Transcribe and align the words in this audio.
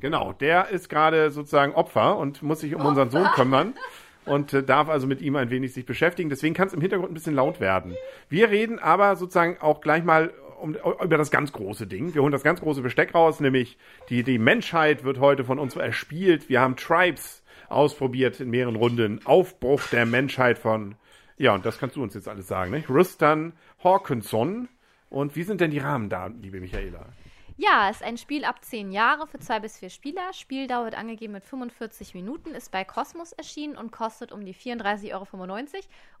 Genau, 0.00 0.32
der 0.32 0.68
ist 0.68 0.88
gerade 0.88 1.30
sozusagen 1.30 1.72
Opfer 1.72 2.16
und 2.18 2.42
muss 2.42 2.60
sich 2.60 2.74
um 2.74 2.84
unseren 2.86 3.10
Sohn 3.10 3.26
kümmern 3.34 3.74
und 4.24 4.52
äh, 4.52 4.62
darf 4.62 4.88
also 4.88 5.06
mit 5.06 5.20
ihm 5.20 5.36
ein 5.36 5.50
wenig 5.50 5.72
sich 5.72 5.86
beschäftigen. 5.86 6.30
Deswegen 6.30 6.54
kann 6.54 6.68
es 6.68 6.74
im 6.74 6.80
Hintergrund 6.80 7.10
ein 7.10 7.14
bisschen 7.14 7.34
laut 7.34 7.60
werden. 7.60 7.96
Wir 8.28 8.50
reden 8.50 8.78
aber 8.78 9.16
sozusagen 9.16 9.58
auch 9.60 9.80
gleich 9.80 10.04
mal 10.04 10.32
um, 10.60 10.76
über 11.02 11.16
das 11.16 11.30
ganz 11.30 11.52
große 11.52 11.86
Ding. 11.86 12.14
Wir 12.14 12.22
holen 12.22 12.32
das 12.32 12.42
ganz 12.42 12.60
große 12.60 12.82
Besteck 12.82 13.14
raus, 13.14 13.40
nämlich 13.40 13.78
die, 14.08 14.22
die 14.22 14.38
Menschheit 14.38 15.04
wird 15.04 15.18
heute 15.18 15.44
von 15.44 15.58
uns 15.58 15.76
erspielt. 15.76 16.48
Wir 16.48 16.60
haben 16.60 16.76
Tribes 16.76 17.42
ausprobiert 17.68 18.40
in 18.40 18.50
mehreren 18.50 18.76
Runden. 18.76 19.20
Aufbruch 19.24 19.82
der 19.90 20.06
Menschheit 20.06 20.58
von, 20.58 20.94
ja, 21.36 21.54
und 21.54 21.66
das 21.66 21.78
kannst 21.78 21.96
du 21.96 22.02
uns 22.02 22.14
jetzt 22.14 22.28
alles 22.28 22.48
sagen, 22.48 22.70
ne? 22.70 22.84
Rustan 22.88 23.52
Hawkinson. 23.82 24.68
Und 25.10 25.36
wie 25.36 25.42
sind 25.42 25.60
denn 25.60 25.70
die 25.70 25.78
Rahmen 25.78 26.08
da, 26.08 26.26
liebe 26.26 26.60
Michaela? 26.60 27.06
Ja, 27.60 27.90
ist 27.90 28.04
ein 28.04 28.16
Spiel 28.18 28.44
ab 28.44 28.64
10 28.64 28.92
Jahre 28.92 29.26
für 29.26 29.40
zwei 29.40 29.58
bis 29.58 29.78
vier 29.78 29.90
Spieler. 29.90 30.32
Spieldauer 30.32 30.84
wird 30.84 30.94
angegeben 30.94 31.32
mit 31.32 31.44
45 31.44 32.14
Minuten, 32.14 32.54
ist 32.54 32.70
bei 32.70 32.84
Cosmos 32.84 33.32
erschienen 33.32 33.76
und 33.76 33.90
kostet 33.90 34.30
um 34.30 34.44
die 34.44 34.54
34,95 34.54 35.12
Euro. 35.12 35.26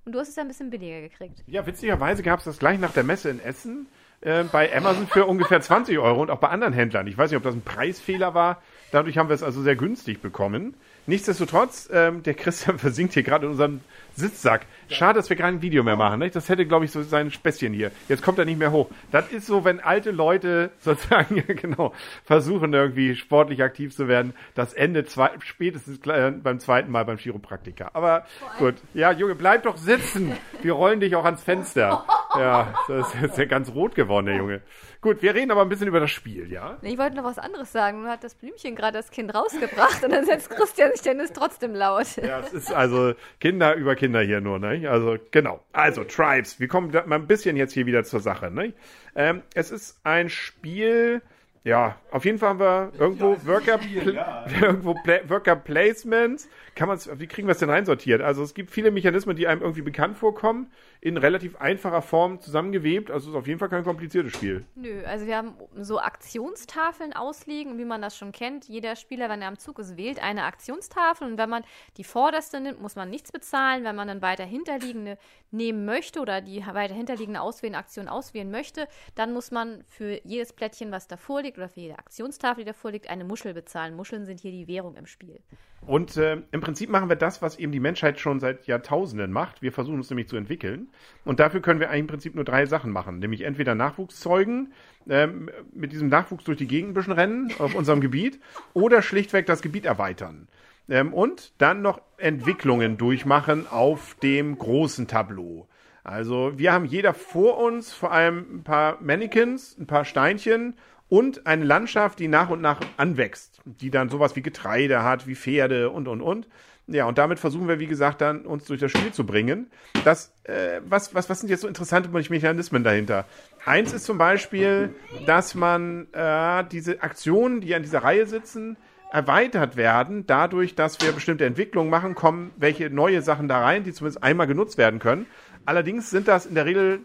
Und 0.04 0.12
du 0.12 0.18
hast 0.18 0.30
es 0.30 0.38
ein 0.38 0.48
bisschen 0.48 0.70
billiger 0.70 1.00
gekriegt. 1.00 1.44
Ja, 1.46 1.64
witzigerweise 1.64 2.24
gab 2.24 2.40
es 2.40 2.46
das 2.46 2.58
gleich 2.58 2.80
nach 2.80 2.92
der 2.92 3.04
Messe 3.04 3.30
in 3.30 3.38
Essen 3.38 3.86
äh, 4.20 4.44
bei 4.44 4.74
Amazon 4.74 5.06
für 5.06 5.26
ungefähr 5.26 5.60
20 5.60 5.98
Euro 5.98 6.22
und 6.22 6.30
auch 6.30 6.38
bei 6.38 6.48
anderen 6.48 6.72
Händlern. 6.72 7.06
Ich 7.06 7.16
weiß 7.16 7.30
nicht, 7.30 7.38
ob 7.38 7.44
das 7.44 7.54
ein 7.54 7.62
Preisfehler 7.62 8.34
war. 8.34 8.62
Dadurch 8.90 9.18
haben 9.18 9.28
wir 9.28 9.34
es 9.34 9.42
also 9.42 9.62
sehr 9.62 9.76
günstig 9.76 10.22
bekommen. 10.22 10.74
Nichtsdestotrotz, 11.06 11.88
ähm, 11.92 12.22
der 12.22 12.34
Christian 12.34 12.78
versinkt 12.78 13.14
hier 13.14 13.22
gerade 13.22 13.46
in 13.46 13.52
unserem 13.52 13.80
Sitzsack. 14.14 14.66
Schade, 14.88 15.18
dass 15.18 15.30
wir 15.30 15.36
kein 15.36 15.62
Video 15.62 15.82
mehr 15.82 15.96
machen. 15.96 16.18
Nicht? 16.18 16.36
Das 16.36 16.48
hätte, 16.48 16.66
glaube 16.66 16.84
ich, 16.84 16.90
so 16.90 17.02
sein 17.02 17.30
Späßchen 17.30 17.72
hier. 17.72 17.92
Jetzt 18.08 18.22
kommt 18.22 18.38
er 18.38 18.44
nicht 18.44 18.58
mehr 18.58 18.72
hoch. 18.72 18.90
Das 19.10 19.30
ist 19.30 19.46
so, 19.46 19.64
wenn 19.64 19.80
alte 19.80 20.10
Leute 20.10 20.70
sozusagen 20.80 21.44
genau 21.46 21.94
versuchen, 22.24 22.74
irgendwie 22.74 23.14
sportlich 23.14 23.62
aktiv 23.62 23.94
zu 23.94 24.08
werden. 24.08 24.34
Das 24.54 24.74
endet 24.74 25.10
zwei, 25.10 25.30
spätestens 25.38 25.98
äh, 26.06 26.30
beim 26.30 26.60
zweiten 26.60 26.90
Mal 26.90 27.04
beim 27.04 27.18
Chiropraktiker. 27.18 27.90
Aber 27.94 28.26
gut. 28.58 28.74
Ja, 28.94 29.12
Junge, 29.12 29.34
bleib 29.34 29.62
doch 29.62 29.76
sitzen. 29.76 30.32
Wir 30.60 30.72
rollen 30.72 31.00
dich 31.00 31.14
auch 31.16 31.24
ans 31.24 31.42
Fenster. 31.42 32.04
Ja, 32.40 32.74
das 32.88 33.14
ist 33.14 33.22
jetzt 33.22 33.38
ja 33.38 33.44
ganz 33.44 33.70
rot 33.70 33.94
geworden, 33.94 34.26
der 34.26 34.36
Junge. 34.36 34.62
Gut, 35.00 35.22
wir 35.22 35.34
reden 35.34 35.50
aber 35.50 35.62
ein 35.62 35.68
bisschen 35.68 35.86
über 35.88 36.00
das 36.00 36.10
Spiel, 36.10 36.50
ja? 36.50 36.78
Ich 36.82 36.98
wollte 36.98 37.16
noch 37.16 37.24
was 37.24 37.38
anderes 37.38 37.70
sagen. 37.70 38.00
Nun 38.02 38.10
hat 38.10 38.24
das 38.24 38.34
Blümchen 38.34 38.74
gerade 38.74 38.96
das 38.96 39.10
Kind 39.10 39.34
rausgebracht 39.34 40.02
und 40.02 40.10
dann 40.10 40.24
setzt 40.24 40.50
Christian 40.50 40.92
sich 40.92 41.02
denn 41.02 41.20
ist 41.20 41.36
trotzdem 41.36 41.74
laut. 41.74 42.16
Ja, 42.16 42.40
es 42.40 42.52
ist 42.52 42.72
also 42.72 43.14
Kinder 43.40 43.74
über 43.74 43.94
Kinder 43.94 44.20
hier 44.20 44.40
nur, 44.40 44.58
ne? 44.58 44.88
Also, 44.90 45.16
genau. 45.30 45.60
Also, 45.72 46.04
Tribes. 46.04 46.58
Wir 46.58 46.68
kommen 46.68 46.90
mal 47.06 47.16
ein 47.16 47.26
bisschen 47.26 47.56
jetzt 47.56 47.72
hier 47.72 47.86
wieder 47.86 48.04
zur 48.04 48.20
Sache, 48.20 48.50
ne? 48.50 48.72
Ähm, 49.14 49.42
es 49.54 49.70
ist 49.70 49.98
ein 50.04 50.28
Spiel, 50.28 51.22
ja, 51.68 51.96
auf 52.10 52.24
jeden 52.24 52.38
Fall 52.38 52.48
haben 52.48 52.60
wir 52.60 52.92
irgendwo 52.98 53.34
Ja, 53.34 53.46
Worker, 53.46 53.82
Spiel, 53.82 54.14
ja. 54.14 54.46
irgendwo 54.62 54.94
Pla 54.94 55.28
Worker 55.28 55.54
Placements. 55.54 56.48
Kann 56.74 56.88
man's, 56.88 57.10
wie 57.18 57.26
kriegen 57.26 57.46
wir 57.46 57.52
es 57.52 57.58
denn 57.58 57.68
reinsortiert? 57.68 58.22
Also 58.22 58.42
es 58.42 58.54
gibt 58.54 58.70
viele 58.70 58.90
Mechanismen, 58.90 59.36
die 59.36 59.46
einem 59.46 59.60
irgendwie 59.60 59.82
bekannt 59.82 60.16
vorkommen, 60.16 60.72
in 61.02 61.18
relativ 61.18 61.56
einfacher 61.56 62.00
Form 62.00 62.40
zusammengewebt. 62.40 63.10
Also 63.10 63.28
es 63.28 63.34
ist 63.34 63.38
auf 63.38 63.46
jeden 63.46 63.58
Fall 63.58 63.68
kein 63.68 63.84
kompliziertes 63.84 64.32
Spiel. 64.32 64.64
Nö, 64.76 65.04
also 65.04 65.26
wir 65.26 65.36
haben 65.36 65.54
so 65.76 66.00
Aktionstafeln 66.00 67.12
ausliegen, 67.12 67.76
wie 67.76 67.84
man 67.84 68.00
das 68.00 68.16
schon 68.16 68.32
kennt. 68.32 68.66
Jeder 68.66 68.96
Spieler, 68.96 69.28
wenn 69.28 69.42
er 69.42 69.48
am 69.48 69.58
Zug 69.58 69.78
ist, 69.78 69.98
wählt 69.98 70.22
eine 70.22 70.44
Aktionstafel 70.44 71.28
und 71.30 71.36
wenn 71.36 71.50
man 71.50 71.64
die 71.98 72.04
vorderste 72.04 72.60
nimmt, 72.60 72.80
muss 72.80 72.96
man 72.96 73.10
nichts 73.10 73.30
bezahlen. 73.30 73.84
Wenn 73.84 73.96
man 73.96 74.08
dann 74.08 74.22
weiter 74.22 74.44
hinterliegende 74.44 75.18
nehmen 75.50 75.84
möchte 75.84 76.20
oder 76.20 76.40
die 76.40 76.64
weiter 76.66 76.94
hinterliegende 76.94 77.42
auswählen 77.42 77.74
Aktion 77.74 78.08
auswählen 78.08 78.50
möchte, 78.50 78.88
dann 79.14 79.34
muss 79.34 79.50
man 79.50 79.84
für 79.88 80.20
jedes 80.24 80.54
Plättchen, 80.54 80.90
was 80.92 81.08
davor 81.08 81.42
liegt 81.42 81.57
oder 81.58 81.68
für 81.68 81.80
jede 81.80 81.98
Aktionstafel, 81.98 82.64
die 82.64 82.68
davor 82.68 82.92
liegt, 82.92 83.10
eine 83.10 83.24
Muschel 83.24 83.52
bezahlen. 83.52 83.94
Muscheln 83.94 84.24
sind 84.24 84.40
hier 84.40 84.52
die 84.52 84.66
Währung 84.66 84.96
im 84.96 85.06
Spiel. 85.06 85.40
Und 85.86 86.16
äh, 86.16 86.38
im 86.50 86.60
Prinzip 86.60 86.90
machen 86.90 87.08
wir 87.08 87.16
das, 87.16 87.42
was 87.42 87.58
eben 87.58 87.72
die 87.72 87.80
Menschheit 87.80 88.18
schon 88.18 88.40
seit 88.40 88.66
Jahrtausenden 88.66 89.30
macht. 89.30 89.62
Wir 89.62 89.72
versuchen 89.72 89.96
uns 89.96 90.10
nämlich 90.10 90.28
zu 90.28 90.36
entwickeln. 90.36 90.88
Und 91.24 91.40
dafür 91.40 91.60
können 91.60 91.80
wir 91.80 91.90
eigentlich 91.90 92.00
im 92.00 92.06
Prinzip 92.06 92.34
nur 92.34 92.44
drei 92.44 92.66
Sachen 92.66 92.90
machen. 92.90 93.18
Nämlich 93.18 93.42
entweder 93.42 93.74
Nachwuchs 93.74 94.20
zeugen, 94.20 94.72
ähm, 95.08 95.50
mit 95.72 95.92
diesem 95.92 96.08
Nachwuchs 96.08 96.44
durch 96.44 96.58
die 96.58 96.66
Gegend 96.66 96.90
ein 96.90 96.94
bisschen 96.94 97.12
rennen 97.12 97.52
auf 97.58 97.74
unserem 97.74 98.00
Gebiet 98.00 98.40
oder 98.72 99.02
schlichtweg 99.02 99.46
das 99.46 99.62
Gebiet 99.62 99.84
erweitern. 99.84 100.48
Ähm, 100.88 101.12
und 101.12 101.52
dann 101.58 101.82
noch 101.82 102.00
Entwicklungen 102.16 102.96
durchmachen 102.96 103.66
auf 103.68 104.14
dem 104.22 104.56
großen 104.58 105.06
Tableau. 105.06 105.68
Also 106.08 106.52
wir 106.56 106.72
haben 106.72 106.86
jeder 106.86 107.12
vor 107.12 107.58
uns 107.58 107.92
vor 107.92 108.12
allem 108.12 108.46
ein 108.58 108.64
paar 108.64 108.96
Mannequins, 109.02 109.76
ein 109.78 109.86
paar 109.86 110.06
Steinchen 110.06 110.74
und 111.08 111.46
eine 111.46 111.64
Landschaft, 111.64 112.18
die 112.18 112.28
nach 112.28 112.50
und 112.50 112.60
nach 112.60 112.80
anwächst, 112.96 113.60
die 113.64 113.90
dann 113.90 114.08
sowas 114.08 114.36
wie 114.36 114.42
Getreide 114.42 115.02
hat, 115.02 115.26
wie 115.26 115.34
Pferde 115.34 115.90
und 115.90 116.08
und 116.08 116.20
und. 116.20 116.48
Ja, 116.90 117.04
und 117.04 117.18
damit 117.18 117.38
versuchen 117.38 117.68
wir, 117.68 117.78
wie 117.80 117.86
gesagt, 117.86 118.22
dann 118.22 118.46
uns 118.46 118.64
durch 118.64 118.80
das 118.80 118.90
Spiel 118.90 119.12
zu 119.12 119.26
bringen. 119.26 119.70
Das, 120.04 120.32
äh, 120.44 120.80
was, 120.86 121.14
was, 121.14 121.28
was 121.28 121.40
sind 121.40 121.50
jetzt 121.50 121.60
so 121.60 121.68
interessante 121.68 122.08
Mechanismen 122.08 122.82
dahinter? 122.82 123.26
Eins 123.66 123.92
ist 123.92 124.06
zum 124.06 124.16
Beispiel, 124.16 124.94
dass 125.26 125.54
man 125.54 126.06
äh, 126.12 126.64
diese 126.72 127.02
Aktionen, 127.02 127.60
die 127.60 127.74
an 127.74 127.82
dieser 127.82 128.04
Reihe 128.04 128.26
sitzen, 128.26 128.78
erweitert 129.12 129.76
werden, 129.76 130.26
dadurch, 130.26 130.74
dass 130.74 130.98
wir 131.00 131.12
bestimmte 131.12 131.44
Entwicklungen 131.44 131.90
machen, 131.90 132.14
kommen 132.14 132.52
welche 132.56 132.88
neue 132.88 133.20
Sachen 133.20 133.48
da 133.48 133.60
rein, 133.60 133.84
die 133.84 133.92
zumindest 133.92 134.22
einmal 134.22 134.46
genutzt 134.46 134.78
werden 134.78 134.98
können. 134.98 135.26
Allerdings 135.66 136.08
sind 136.08 136.26
das 136.26 136.46
in 136.46 136.54
der 136.54 136.64
Regel 136.64 137.00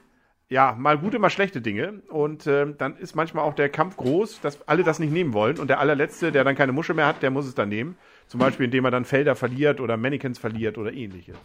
ja, 0.49 0.75
mal 0.77 0.97
gute, 0.97 1.19
mal 1.19 1.29
schlechte 1.29 1.61
Dinge. 1.61 2.01
Und 2.09 2.47
ähm, 2.47 2.75
dann 2.77 2.97
ist 2.97 3.15
manchmal 3.15 3.43
auch 3.43 3.55
der 3.55 3.69
Kampf 3.69 3.97
groß, 3.97 4.41
dass 4.41 4.67
alle 4.67 4.83
das 4.83 4.99
nicht 4.99 5.11
nehmen 5.11 5.33
wollen. 5.33 5.57
Und 5.59 5.69
der 5.69 5.79
allerletzte, 5.79 6.31
der 6.31 6.43
dann 6.43 6.55
keine 6.55 6.71
Muschel 6.71 6.95
mehr 6.95 7.07
hat, 7.07 7.21
der 7.23 7.31
muss 7.31 7.45
es 7.45 7.55
dann 7.55 7.69
nehmen. 7.69 7.97
Zum 8.27 8.39
Beispiel, 8.39 8.65
indem 8.65 8.85
er 8.85 8.91
dann 8.91 9.05
Felder 9.05 9.35
verliert 9.35 9.79
oder 9.79 9.97
Mannequins 9.97 10.39
verliert 10.39 10.77
oder 10.77 10.93
ähnliches. 10.93 11.37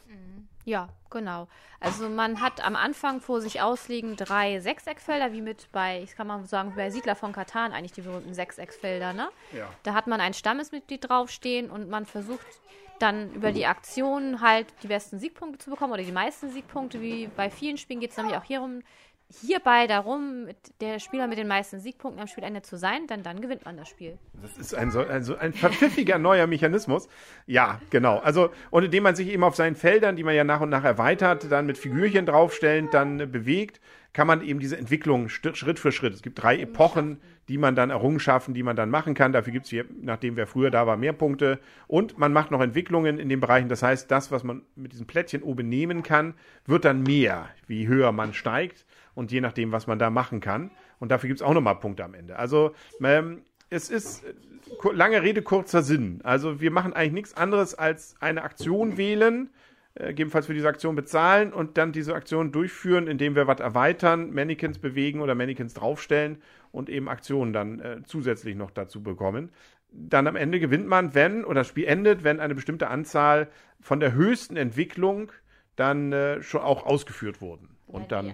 Ja, 0.68 0.90
genau. 1.08 1.48
Also 1.80 2.10
man 2.10 2.42
hat 2.42 2.62
am 2.62 2.76
Anfang 2.76 3.22
vor 3.22 3.40
sich 3.40 3.62
ausliegen 3.62 4.16
drei 4.16 4.60
Sechseckfelder, 4.60 5.32
wie 5.32 5.40
mit 5.40 5.72
bei, 5.72 6.02
ich 6.02 6.14
kann 6.14 6.26
mal 6.26 6.44
sagen, 6.44 6.74
bei 6.76 6.90
Siedler 6.90 7.16
von 7.16 7.32
Katan 7.32 7.72
eigentlich 7.72 7.92
die 7.92 8.02
berühmten 8.02 8.34
Sechseckfelder, 8.34 9.14
ne? 9.14 9.30
Ja. 9.56 9.70
Da 9.84 9.94
hat 9.94 10.06
man 10.06 10.20
ein 10.20 10.34
Stammesmitglied 10.34 11.08
draufstehen 11.08 11.70
und 11.70 11.88
man 11.88 12.04
versucht 12.04 12.46
dann 12.98 13.32
über 13.32 13.50
die 13.50 13.64
Aktionen 13.64 14.42
halt 14.42 14.66
die 14.82 14.88
besten 14.88 15.18
Siegpunkte 15.18 15.58
zu 15.58 15.70
bekommen 15.70 15.94
oder 15.94 16.02
die 16.02 16.12
meisten 16.12 16.50
Siegpunkte. 16.50 17.00
Wie 17.00 17.28
bei 17.28 17.48
vielen 17.48 17.78
Spielen 17.78 18.00
geht 18.00 18.10
es 18.10 18.18
nämlich 18.18 18.36
auch 18.36 18.44
hierum, 18.44 18.82
hierbei 19.30 19.86
darum, 19.86 20.46
der 20.80 20.98
Spieler 20.98 21.26
mit 21.26 21.38
den 21.38 21.48
meisten 21.48 21.80
Siegpunkten 21.80 22.20
am 22.20 22.28
Spielende 22.28 22.62
zu 22.62 22.78
sein, 22.78 23.06
denn 23.06 23.22
dann 23.22 23.40
gewinnt 23.40 23.64
man 23.64 23.76
das 23.76 23.88
Spiel. 23.88 24.18
Das 24.40 24.56
ist 24.56 24.74
ein, 24.74 24.90
so, 24.90 25.00
ein, 25.00 25.22
so 25.22 25.36
ein 25.36 25.52
verpfiffiger 25.52 26.18
neuer 26.18 26.46
Mechanismus. 26.46 27.08
Ja, 27.46 27.80
genau. 27.90 28.18
Also, 28.18 28.50
und 28.70 28.84
indem 28.84 29.02
man 29.02 29.16
sich 29.16 29.28
eben 29.28 29.44
auf 29.44 29.54
seinen 29.54 29.76
Feldern, 29.76 30.16
die 30.16 30.24
man 30.24 30.34
ja 30.34 30.44
nach 30.44 30.60
und 30.60 30.70
nach 30.70 30.84
erweitert, 30.84 31.50
dann 31.50 31.66
mit 31.66 31.76
Figürchen 31.76 32.26
draufstellend, 32.26 32.94
dann 32.94 33.20
äh, 33.20 33.26
bewegt, 33.26 33.80
kann 34.14 34.26
man 34.26 34.42
eben 34.42 34.58
diese 34.58 34.78
Entwicklung 34.78 35.28
Schritt 35.28 35.78
für 35.78 35.92
Schritt. 35.92 36.14
Es 36.14 36.22
gibt 36.22 36.42
drei 36.42 36.58
Epochen, 36.58 37.20
die 37.48 37.58
man 37.58 37.76
dann 37.76 37.90
Errungenschaften, 37.90 38.54
die 38.54 38.62
man 38.62 38.74
dann 38.74 38.90
machen 38.90 39.14
kann. 39.14 39.32
Dafür 39.32 39.52
gibt 39.52 39.70
es, 39.70 39.84
nachdem 40.00 40.36
wer 40.36 40.46
früher 40.46 40.70
da 40.70 40.86
war, 40.86 40.96
mehr 40.96 41.12
Punkte. 41.12 41.60
Und 41.86 42.18
man 42.18 42.32
macht 42.32 42.50
noch 42.50 42.60
Entwicklungen 42.60 43.18
in 43.18 43.28
den 43.28 43.40
Bereichen. 43.40 43.68
Das 43.68 43.82
heißt, 43.82 44.10
das, 44.10 44.32
was 44.32 44.44
man 44.44 44.62
mit 44.76 44.92
diesem 44.92 45.06
Plättchen 45.06 45.42
oben 45.42 45.68
nehmen 45.68 46.02
kann, 46.02 46.34
wird 46.66 46.84
dann 46.84 47.02
mehr, 47.02 47.48
wie 47.66 47.86
höher 47.86 48.12
man 48.12 48.34
steigt. 48.34 48.86
Und 49.18 49.32
je 49.32 49.40
nachdem, 49.40 49.72
was 49.72 49.88
man 49.88 49.98
da 49.98 50.10
machen 50.10 50.38
kann. 50.38 50.70
Und 51.00 51.10
dafür 51.10 51.26
gibt 51.26 51.40
es 51.40 51.44
auch 51.44 51.52
nochmal 51.52 51.74
Punkte 51.74 52.04
am 52.04 52.14
Ende. 52.14 52.38
Also, 52.38 52.72
ähm, 53.02 53.42
es 53.68 53.90
ist 53.90 54.22
äh, 54.22 54.32
lange 54.92 55.24
Rede, 55.24 55.42
kurzer 55.42 55.82
Sinn. 55.82 56.20
Also 56.22 56.60
wir 56.60 56.70
machen 56.70 56.92
eigentlich 56.92 57.12
nichts 57.14 57.36
anderes 57.36 57.74
als 57.74 58.14
eine 58.20 58.44
Aktion 58.44 58.96
wählen, 58.96 59.50
äh, 59.96 60.10
gegebenenfalls 60.10 60.46
für 60.46 60.54
diese 60.54 60.68
Aktion 60.68 60.94
bezahlen 60.94 61.52
und 61.52 61.78
dann 61.78 61.90
diese 61.90 62.14
Aktion 62.14 62.52
durchführen, 62.52 63.08
indem 63.08 63.34
wir 63.34 63.48
was 63.48 63.58
erweitern, 63.58 64.32
Mannequins 64.32 64.78
bewegen 64.78 65.20
oder 65.20 65.34
Mannequins 65.34 65.74
draufstellen 65.74 66.40
und 66.70 66.88
eben 66.88 67.08
Aktionen 67.08 67.52
dann 67.52 67.80
äh, 67.80 68.02
zusätzlich 68.04 68.54
noch 68.54 68.70
dazu 68.70 69.02
bekommen. 69.02 69.50
Dann 69.90 70.28
am 70.28 70.36
Ende 70.36 70.60
gewinnt 70.60 70.86
man, 70.86 71.16
wenn, 71.16 71.44
oder 71.44 71.62
das 71.62 71.66
Spiel 71.66 71.86
endet, 71.86 72.22
wenn 72.22 72.38
eine 72.38 72.54
bestimmte 72.54 72.86
Anzahl 72.86 73.48
von 73.80 73.98
der 73.98 74.12
höchsten 74.12 74.56
Entwicklung 74.56 75.32
dann 75.74 76.12
äh, 76.12 76.40
schon 76.40 76.60
auch 76.60 76.86
ausgeführt 76.86 77.40
wurden. 77.40 77.70
Und 77.88 78.12
dann, 78.12 78.32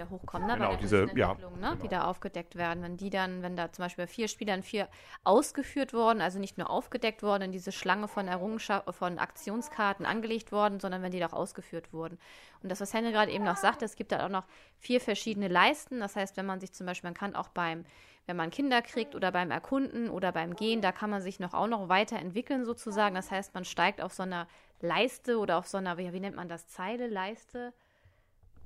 wieder 0.00 0.10
hochkommen, 0.10 0.46
ne? 0.48 0.54
Genau, 0.54 0.76
diese- 0.76 1.10
ja, 1.14 1.34
ne? 1.34 1.36
genau. 1.54 1.74
die 1.74 1.88
da 1.88 2.04
aufgedeckt 2.04 2.56
werden. 2.56 2.82
Wenn 2.82 2.96
die 2.96 3.10
dann, 3.10 3.42
wenn 3.42 3.56
da 3.56 3.70
zum 3.72 3.84
Beispiel 3.84 4.04
bei 4.04 4.08
vier 4.08 4.28
Spielern 4.28 4.62
vier 4.62 4.88
ausgeführt 5.24 5.92
worden, 5.92 6.20
also 6.20 6.38
nicht 6.38 6.58
nur 6.58 6.70
aufgedeckt 6.70 7.22
worden, 7.22 7.44
in 7.44 7.52
diese 7.52 7.72
Schlange 7.72 8.08
von 8.08 8.28
Errungenschaft, 8.28 8.92
von 8.94 9.18
Aktionskarten 9.18 10.06
angelegt 10.06 10.52
worden, 10.52 10.80
sondern 10.80 11.02
wenn 11.02 11.12
die 11.12 11.24
auch 11.24 11.32
ausgeführt 11.32 11.92
wurden. 11.92 12.18
Und 12.62 12.70
das, 12.70 12.80
was 12.80 12.94
Henne 12.94 13.12
gerade 13.12 13.30
eben 13.32 13.44
noch 13.44 13.56
sagte, 13.56 13.84
es 13.84 13.96
gibt 13.96 14.12
da 14.12 14.24
auch 14.24 14.30
noch 14.30 14.44
vier 14.78 15.00
verschiedene 15.00 15.48
Leisten. 15.48 16.00
Das 16.00 16.16
heißt, 16.16 16.36
wenn 16.36 16.46
man 16.46 16.60
sich 16.60 16.72
zum 16.72 16.86
Beispiel, 16.86 17.08
man 17.08 17.14
kann 17.14 17.34
auch 17.34 17.48
beim, 17.48 17.84
wenn 18.26 18.36
man 18.36 18.50
Kinder 18.50 18.82
kriegt 18.82 19.14
oder 19.14 19.32
beim 19.32 19.50
Erkunden 19.50 20.08
oder 20.10 20.32
beim 20.32 20.54
Gehen, 20.54 20.80
da 20.82 20.92
kann 20.92 21.10
man 21.10 21.22
sich 21.22 21.40
noch 21.40 21.54
auch 21.54 21.66
noch 21.66 21.88
weiterentwickeln 21.88 22.64
sozusagen. 22.64 23.14
Das 23.14 23.30
heißt, 23.30 23.54
man 23.54 23.64
steigt 23.64 24.00
auf 24.00 24.12
so 24.12 24.22
einer 24.22 24.46
Leiste 24.80 25.38
oder 25.38 25.58
auf 25.58 25.66
so 25.66 25.78
einer, 25.78 25.98
wie, 25.98 26.12
wie 26.12 26.20
nennt 26.20 26.36
man 26.36 26.48
das, 26.48 26.68
Zeile, 26.68 27.06
Leiste? 27.06 27.72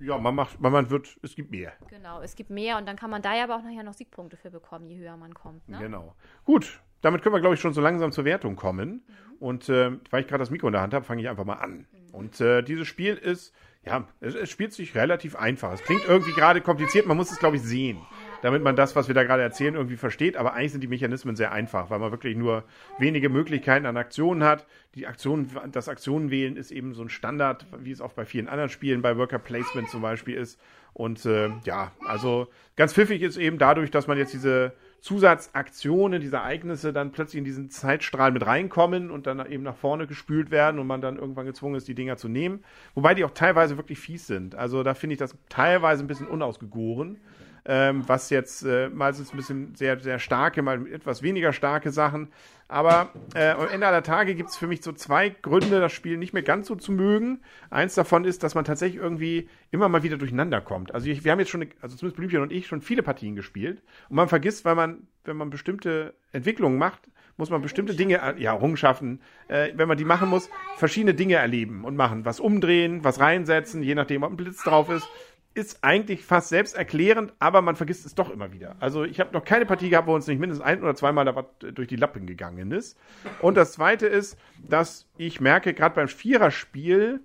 Ja, 0.01 0.19
man 0.19 0.35
macht, 0.35 0.61
man, 0.61 0.73
man 0.73 0.91
wird, 0.91 1.17
es 1.23 1.35
gibt 1.35 1.51
mehr. 1.51 1.73
Genau, 1.89 2.21
es 2.21 2.35
gibt 2.35 2.51
mehr 2.51 2.79
und 2.79 2.87
dann 2.87 2.97
kann 2.97 3.11
man 3.11 3.23
da 3.23 3.35
ja 3.35 3.45
aber 3.45 3.57
auch 3.57 3.63
nachher 3.63 3.83
noch 3.83 3.95
Siegpunkte 3.95 4.37
für 4.37 4.51
bekommen, 4.51 4.89
je 4.89 4.99
höher 4.99 5.17
man 5.17 5.35
kommt. 5.35 5.69
Ne? 5.69 5.79
Genau. 5.79 6.15
Gut, 6.45 6.81
damit 7.01 7.23
können 7.23 7.35
wir, 7.35 7.41
glaube 7.41 7.55
ich, 7.55 7.61
schon 7.61 7.75
so 7.75 7.81
langsam 7.81 8.13
zur 8.13 8.25
Wertung 8.25 8.57
kommen. 8.57 9.05
Und 9.39 9.69
äh, 9.69 9.93
weil 10.11 10.23
ich 10.23 10.27
gerade 10.27 10.41
das 10.43 10.51
Mikro 10.51 10.69
in 10.69 10.73
der 10.73 10.83
Hand 10.83 10.95
habe, 10.95 11.05
fange 11.05 11.23
ich 11.23 11.29
einfach 11.29 11.45
mal 11.45 11.55
an. 11.55 11.87
Und 12.13 12.41
äh, 12.41 12.63
dieses 12.63 12.87
Spiel 12.87 13.15
ist, 13.17 13.53
ja, 13.85 14.07
es, 14.21 14.35
es 14.35 14.49
spielt 14.49 14.73
sich 14.73 14.95
relativ 14.95 15.37
einfach. 15.37 15.73
Es 15.73 15.83
klingt 15.83 16.05
irgendwie 16.07 16.33
gerade 16.33 16.61
kompliziert, 16.61 17.07
man 17.07 17.17
muss 17.17 17.31
es, 17.31 17.39
glaube 17.39 17.57
ich, 17.57 17.63
sehen, 17.63 17.99
damit 18.45 18.63
man 18.63 18.77
das, 18.77 18.95
was 18.95 19.09
wir 19.09 19.15
da 19.15 19.25
gerade 19.25 19.43
erzählen, 19.43 19.75
irgendwie 19.75 19.97
versteht. 19.97 20.37
Aber 20.37 20.53
eigentlich 20.53 20.73
sind 20.73 20.83
die 20.83 20.87
Mechanismen 20.87 21.35
sehr 21.35 21.51
einfach, 21.51 21.89
weil 21.89 21.99
man 21.99 22.11
wirklich 22.11 22.37
nur 22.37 22.65
wenige 22.99 23.31
Möglichkeiten 23.31 23.87
an 23.87 23.97
Aktionen 23.97 24.45
hat. 24.45 24.67
Die 24.97 25.07
Aktionen, 25.07 25.51
das 25.73 25.89
Aktionen 25.89 26.31
wählen 26.31 26.59
ist 26.59 26.71
eben 26.71 26.93
so 26.93 27.01
ein 27.01 27.09
Standard, 27.09 27.65
wie 27.79 27.91
es 27.91 28.03
auch 28.03 28.13
bei 28.13 28.27
vielen 28.27 28.49
anderen 28.49 28.69
Spielen, 28.69 29.01
bei 29.01 29.17
Worker 29.17 29.39
Placement 29.39 29.89
zum 29.89 30.03
Beispiel 30.03 30.35
ist. 30.35 30.61
Und 30.93 31.25
äh, 31.25 31.53
ja, 31.65 31.93
also 32.07 32.49
ganz 32.77 32.93
pfiffig 32.93 33.23
ist 33.23 33.39
eben 33.39 33.57
dadurch, 33.57 33.91
dass 33.91 34.09
man 34.09 34.19
jetzt 34.19 34.35
diese 34.35 34.75
Zusatzaktionen, 35.01 36.21
diese 36.21 36.37
Ereignisse 36.37 36.93
dann 36.93 37.13
plötzlich 37.13 37.39
in 37.39 37.45
diesen 37.47 37.71
Zeitstrahl 37.71 38.31
mit 38.31 38.45
reinkommen 38.45 39.11
und 39.11 39.27
dann 39.27 39.51
eben 39.51 39.63
nach 39.63 39.75
vorne 39.75 40.07
gespült 40.07 40.51
werden 40.51 40.79
und 40.79 40.87
man 40.87 41.01
dann 41.01 41.17
irgendwann 41.17 41.47
gezwungen 41.47 41.77
ist, 41.77 41.89
die 41.89 41.95
Dinger 41.95 42.19
zu 42.19 42.29
nehmen. 42.29 42.63
Wobei 42.95 43.15
die 43.15 43.25
auch 43.25 43.31
teilweise 43.31 43.79
wirklich 43.79 43.99
fies 43.99 44.27
sind. 44.27 44.55
Also 44.55 44.83
da 44.83 44.93
finde 44.93 45.15
ich 45.15 45.19
das 45.19 45.35
teilweise 45.49 46.05
ein 46.05 46.09
bisschen 46.09 46.29
unausgegoren. 46.29 47.17
Ähm, 47.67 48.05
was 48.07 48.29
jetzt 48.29 48.63
äh, 48.65 48.91
mal 48.91 49.15
sind 49.15 49.27
es 49.27 49.33
ein 49.33 49.37
bisschen 49.39 49.75
sehr, 49.75 49.99
sehr 49.99 50.19
starke, 50.19 50.61
mal 50.61 50.87
etwas 50.87 51.23
weniger 51.23 51.53
starke 51.53 51.91
Sachen. 51.93 52.29
Aber 52.69 53.11
äh, 53.35 53.51
am 53.51 53.69
Ende 53.69 53.87
aller 53.87 54.03
Tage 54.03 54.35
gibt 54.35 54.51
es 54.51 54.57
für 54.57 54.67
mich 54.67 54.83
so 54.83 54.93
zwei 54.93 55.31
Gründe, 55.31 55.81
das 55.81 55.93
Spiel 55.93 56.17
nicht 56.19 56.35
mehr 56.35 56.43
ganz 56.43 56.67
so 56.67 56.75
zu 56.75 56.93
mögen. 56.93 57.41
Eins 57.71 57.95
davon 57.95 58.25
ist, 58.25 58.43
dass 58.43 58.55
man 58.55 58.65
tatsächlich 58.65 59.03
irgendwie 59.03 59.49
immer 59.71 59.89
mal 59.89 60.03
wieder 60.03 60.17
durcheinander 60.17 60.61
kommt. 60.61 60.95
Also 60.95 61.09
ich, 61.09 61.25
wir 61.25 61.33
haben 61.33 61.39
jetzt 61.39 61.51
schon, 61.51 61.67
also 61.81 61.97
zumindest 61.97 62.17
Blümchen 62.17 62.43
und 62.43 62.53
ich, 62.53 62.67
schon 62.67 62.83
viele 62.83 63.03
Partien 63.03 63.37
gespielt. 63.37 63.83
Und 64.09 64.17
man 64.17 64.29
vergisst, 64.29 64.65
weil 64.65 64.75
man, 64.75 65.07
wenn 65.25 65.37
man 65.37 65.51
bestimmte 65.51 66.15
Entwicklungen 66.33 66.79
macht, 66.79 67.09
muss 67.37 67.51
man 67.51 67.63
bestimmte 67.63 67.95
Dinge, 67.95 68.15
ja, 68.39 68.53
Errungenschaften, 68.53 69.21
äh, 69.49 69.71
wenn 69.75 69.89
man 69.89 69.99
die 69.99 70.05
machen 70.05 70.29
muss, 70.29 70.49
verschiedene 70.77 71.15
Dinge 71.15 71.35
erleben 71.35 71.85
und 71.85 71.97
machen. 71.97 72.25
Was 72.25 72.41
umdrehen, 72.41 73.03
was 73.03 73.21
reinsetzen, 73.21 73.83
je 73.83 73.95
nachdem, 73.95 74.23
ob 74.23 74.33
ein 74.33 74.37
Blitz 74.37 74.63
drauf 74.63 74.89
ist 74.91 75.09
ist 75.55 75.79
eigentlich 75.83 76.25
fast 76.25 76.49
selbsterklärend, 76.49 77.33
aber 77.39 77.63
man 77.63 77.77
vergisst 77.77 78.05
es 78.05 78.15
doch 78.15 78.31
immer 78.31 78.53
wieder. 78.53 78.77
Also 78.81 79.05
ich 79.05 79.21
habe 79.21 79.33
noch 79.33 79.45
keine 79.45 79.67
Partie 79.67 79.89
gehabt, 79.89 80.09
wo 80.09 80.15
uns 80.15 80.27
nicht 80.27 80.41
mindestens 80.41 80.67
ein 80.67 80.83
oder 80.83 80.97
zweimal 80.97 81.25
da 81.25 81.37
was 81.37 81.47
durch 81.59 81.89
die 81.89 81.97
Lappen 81.97 82.27
gegangen 82.27 82.73
ist. 82.73 82.99
Und 83.41 83.57
das 83.57 83.73
Zweite 83.73 84.07
ist, 84.07 84.37
dass 84.69 85.07
ich 85.17 85.41
merke, 85.41 85.73
gerade 85.73 85.95
beim 85.95 86.09
Viererspiel, 86.09 87.21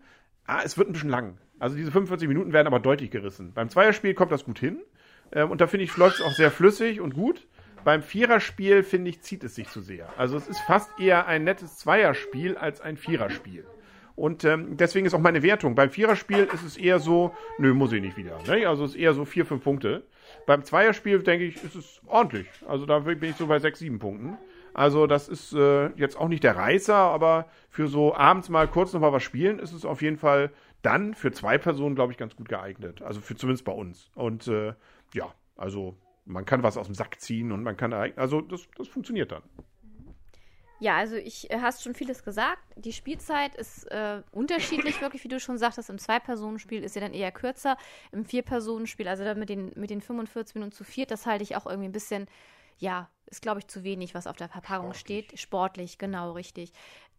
ah, 0.46 0.62
es 0.64 0.78
wird 0.78 0.90
ein 0.90 0.94
bisschen 0.94 1.10
lang. 1.10 1.38
Also 1.58 1.76
diese 1.76 1.92
45 1.92 2.28
Minuten 2.28 2.54
werden 2.54 2.68
aber 2.68 2.80
deutlich 2.80 3.12
gerissen. 3.12 3.54
Beim 3.54 3.70
Zweierspiel 3.70 4.14
kommt 4.14 4.32
das 4.32 4.46
gut 4.46 4.60
hin. 4.60 4.80
Ähm, 5.32 5.52
und 5.52 5.60
da 5.60 5.68
finde 5.68 5.84
ich, 5.86 5.98
läuft 5.98 6.20
es 6.20 6.26
auch 6.26 6.32
sehr 6.32 6.52
flüssig 6.52 7.02
und 7.02 7.14
gut. 7.14 7.48
Beim 7.84 8.04
Viererspiel, 8.04 8.84
finde 8.84 9.10
ich, 9.10 9.22
zieht 9.22 9.44
es 9.44 9.56
sich 9.56 9.70
zu 9.70 9.82
sehr. 9.82 10.10
Also 10.18 10.38
es 10.38 10.48
ist 10.48 10.60
fast 10.60 10.92
eher 11.00 11.28
ein 11.28 11.44
nettes 11.44 11.78
Zweierspiel 11.78 12.58
als 12.58 12.82
ein 12.82 12.98
Viererspiel. 12.98 13.66
Und 14.20 14.44
ähm, 14.44 14.76
deswegen 14.76 15.06
ist 15.06 15.14
auch 15.14 15.20
meine 15.20 15.44
Wertung. 15.44 15.76
Beim 15.76 15.92
Viererspiel 15.92 16.50
ist 16.54 16.64
es 16.64 16.76
eher 16.76 17.00
so, 17.00 17.34
nö, 17.58 17.74
muss 17.74 17.94
ich 17.94 18.02
nicht 18.02 18.18
wieder. 18.18 18.38
Ne? 18.46 18.68
Also 18.68 18.84
es 18.84 18.92
ist 18.92 18.98
eher 18.98 19.14
so 19.14 19.24
vier, 19.24 19.46
fünf 19.46 19.64
Punkte. 19.64 20.04
Beim 20.46 20.66
Zweierspiel, 20.66 21.24
denke 21.24 21.46
ich, 21.46 21.64
ist 21.64 21.76
es 21.76 22.02
ordentlich. 22.06 22.48
Also 22.68 22.86
da 22.86 23.00
bin 23.00 23.24
ich 23.24 23.38
so 23.38 23.48
bei 23.48 23.60
sechs, 23.60 23.80
sieben 23.80 23.98
Punkten. 23.98 24.38
Also 24.74 25.08
das 25.08 25.30
ist 25.30 25.54
äh, 25.54 25.88
jetzt 25.96 26.18
auch 26.18 26.28
nicht 26.28 26.44
der 26.44 26.58
Reißer, 26.58 26.94
aber 26.94 27.48
für 27.70 27.88
so 27.88 28.14
abends 28.14 28.50
mal 28.50 28.68
kurz 28.68 28.92
noch 28.92 29.00
mal 29.00 29.14
was 29.14 29.24
spielen, 29.24 29.58
ist 29.58 29.72
es 29.72 29.86
auf 29.86 30.02
jeden 30.02 30.18
Fall 30.18 30.52
dann 30.82 31.14
für 31.14 31.32
zwei 31.32 31.58
Personen, 31.58 31.96
glaube 31.96 32.12
ich, 32.12 32.18
ganz 32.18 32.36
gut 32.36 32.50
geeignet. 32.50 33.02
Also 33.02 33.22
für 33.22 33.38
zumindest 33.38 33.64
bei 33.64 33.72
uns. 33.72 34.12
Und 34.16 34.50
äh, 34.50 34.74
ja, 35.14 35.34
also 35.56 35.96
man 36.26 36.44
kann 36.44 36.62
was 36.62 36.76
aus 36.76 36.88
dem 36.88 36.96
Sack 36.96 37.22
ziehen 37.22 37.54
und 37.54 37.64
man 37.64 37.78
kann, 37.78 37.94
also 37.94 38.42
das, 38.42 38.68
das 38.78 38.90
funktioniert 38.90 39.32
dann. 39.32 39.44
Ja, 40.80 40.96
also 40.98 41.16
ich 41.16 41.52
äh, 41.52 41.60
hast 41.62 41.84
schon 41.84 41.94
vieles 41.94 42.24
gesagt. 42.24 42.62
Die 42.76 42.94
Spielzeit 42.94 43.56
ist 43.56 43.86
äh, 43.92 44.22
unterschiedlich, 44.32 45.02
wirklich, 45.02 45.24
wie 45.24 45.28
du 45.28 45.40
schon 45.40 45.58
sagtest. 45.58 45.90
Im 45.90 46.00
Zwei-Personen-Spiel 46.00 46.84
ist 46.84 46.94
sie 46.94 47.00
dann 47.00 47.14
eher 47.14 47.32
kürzer. 47.32 47.78
Im 48.12 48.26
Vier-Personen-Spiel, 48.26 49.08
also 49.08 49.24
da 49.24 49.36
mit 49.36 49.50
den, 49.50 49.72
mit 49.76 49.90
den 49.90 50.02
45 50.02 50.56
Minuten 50.56 50.72
zu 50.72 50.84
viert, 50.84 51.12
das 51.12 51.26
halte 51.26 51.44
ich 51.44 51.56
auch 51.56 51.66
irgendwie 51.66 51.90
ein 51.90 51.94
bisschen, 51.94 52.28
ja, 52.78 53.10
ist, 53.26 53.42
glaube 53.42 53.60
ich, 53.60 53.68
zu 53.68 53.84
wenig, 53.84 54.16
was 54.16 54.26
auf 54.26 54.38
der 54.38 54.50
Verpackung 54.50 54.94
Sportlich. 54.94 55.28
steht. 55.28 55.40
Sportlich, 55.40 55.98
genau, 55.98 56.32
richtig. 56.32 56.72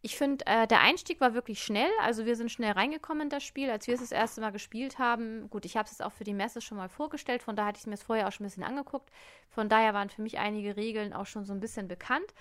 Ich 0.03 0.17
finde, 0.17 0.47
äh, 0.47 0.67
der 0.67 0.81
Einstieg 0.81 1.21
war 1.21 1.35
wirklich 1.35 1.63
schnell. 1.63 1.91
Also 2.01 2.25
wir 2.25 2.35
sind 2.35 2.51
schnell 2.51 2.73
reingekommen 2.73 3.25
in 3.25 3.29
das 3.29 3.45
Spiel, 3.45 3.71
als 3.71 3.87
wir 3.87 3.95
es 3.95 4.01
das 4.01 4.13
erste 4.13 4.41
Mal 4.41 4.51
gespielt 4.51 4.99
haben. 4.99 5.51
Gut, 5.51 5.67
ich 5.67 5.77
habe 5.77 5.85
es 5.85 5.93
jetzt 5.93 6.03
auch 6.03 6.13
für 6.13 6.25
die 6.25 6.33
Messe 6.33 6.63
schon 6.63 6.79
mal 6.79 6.89
vorgestellt, 6.89 7.43
von 7.43 7.55
daher 7.55 7.69
hatte 7.69 7.77
ich 7.77 7.83
es 7.83 7.87
mir 7.87 7.99
vorher 7.99 8.27
auch 8.27 8.33
schon 8.33 8.45
ein 8.45 8.49
bisschen 8.49 8.63
angeguckt. 8.63 9.11
Von 9.51 9.69
daher 9.69 9.93
waren 9.93 10.09
für 10.09 10.23
mich 10.23 10.39
einige 10.39 10.77
Regeln 10.77 11.13
auch 11.13 11.27
schon 11.27 11.45
so 11.45 11.53
ein 11.53 11.61
bisschen 11.61 11.87
bekannt. 11.87 12.33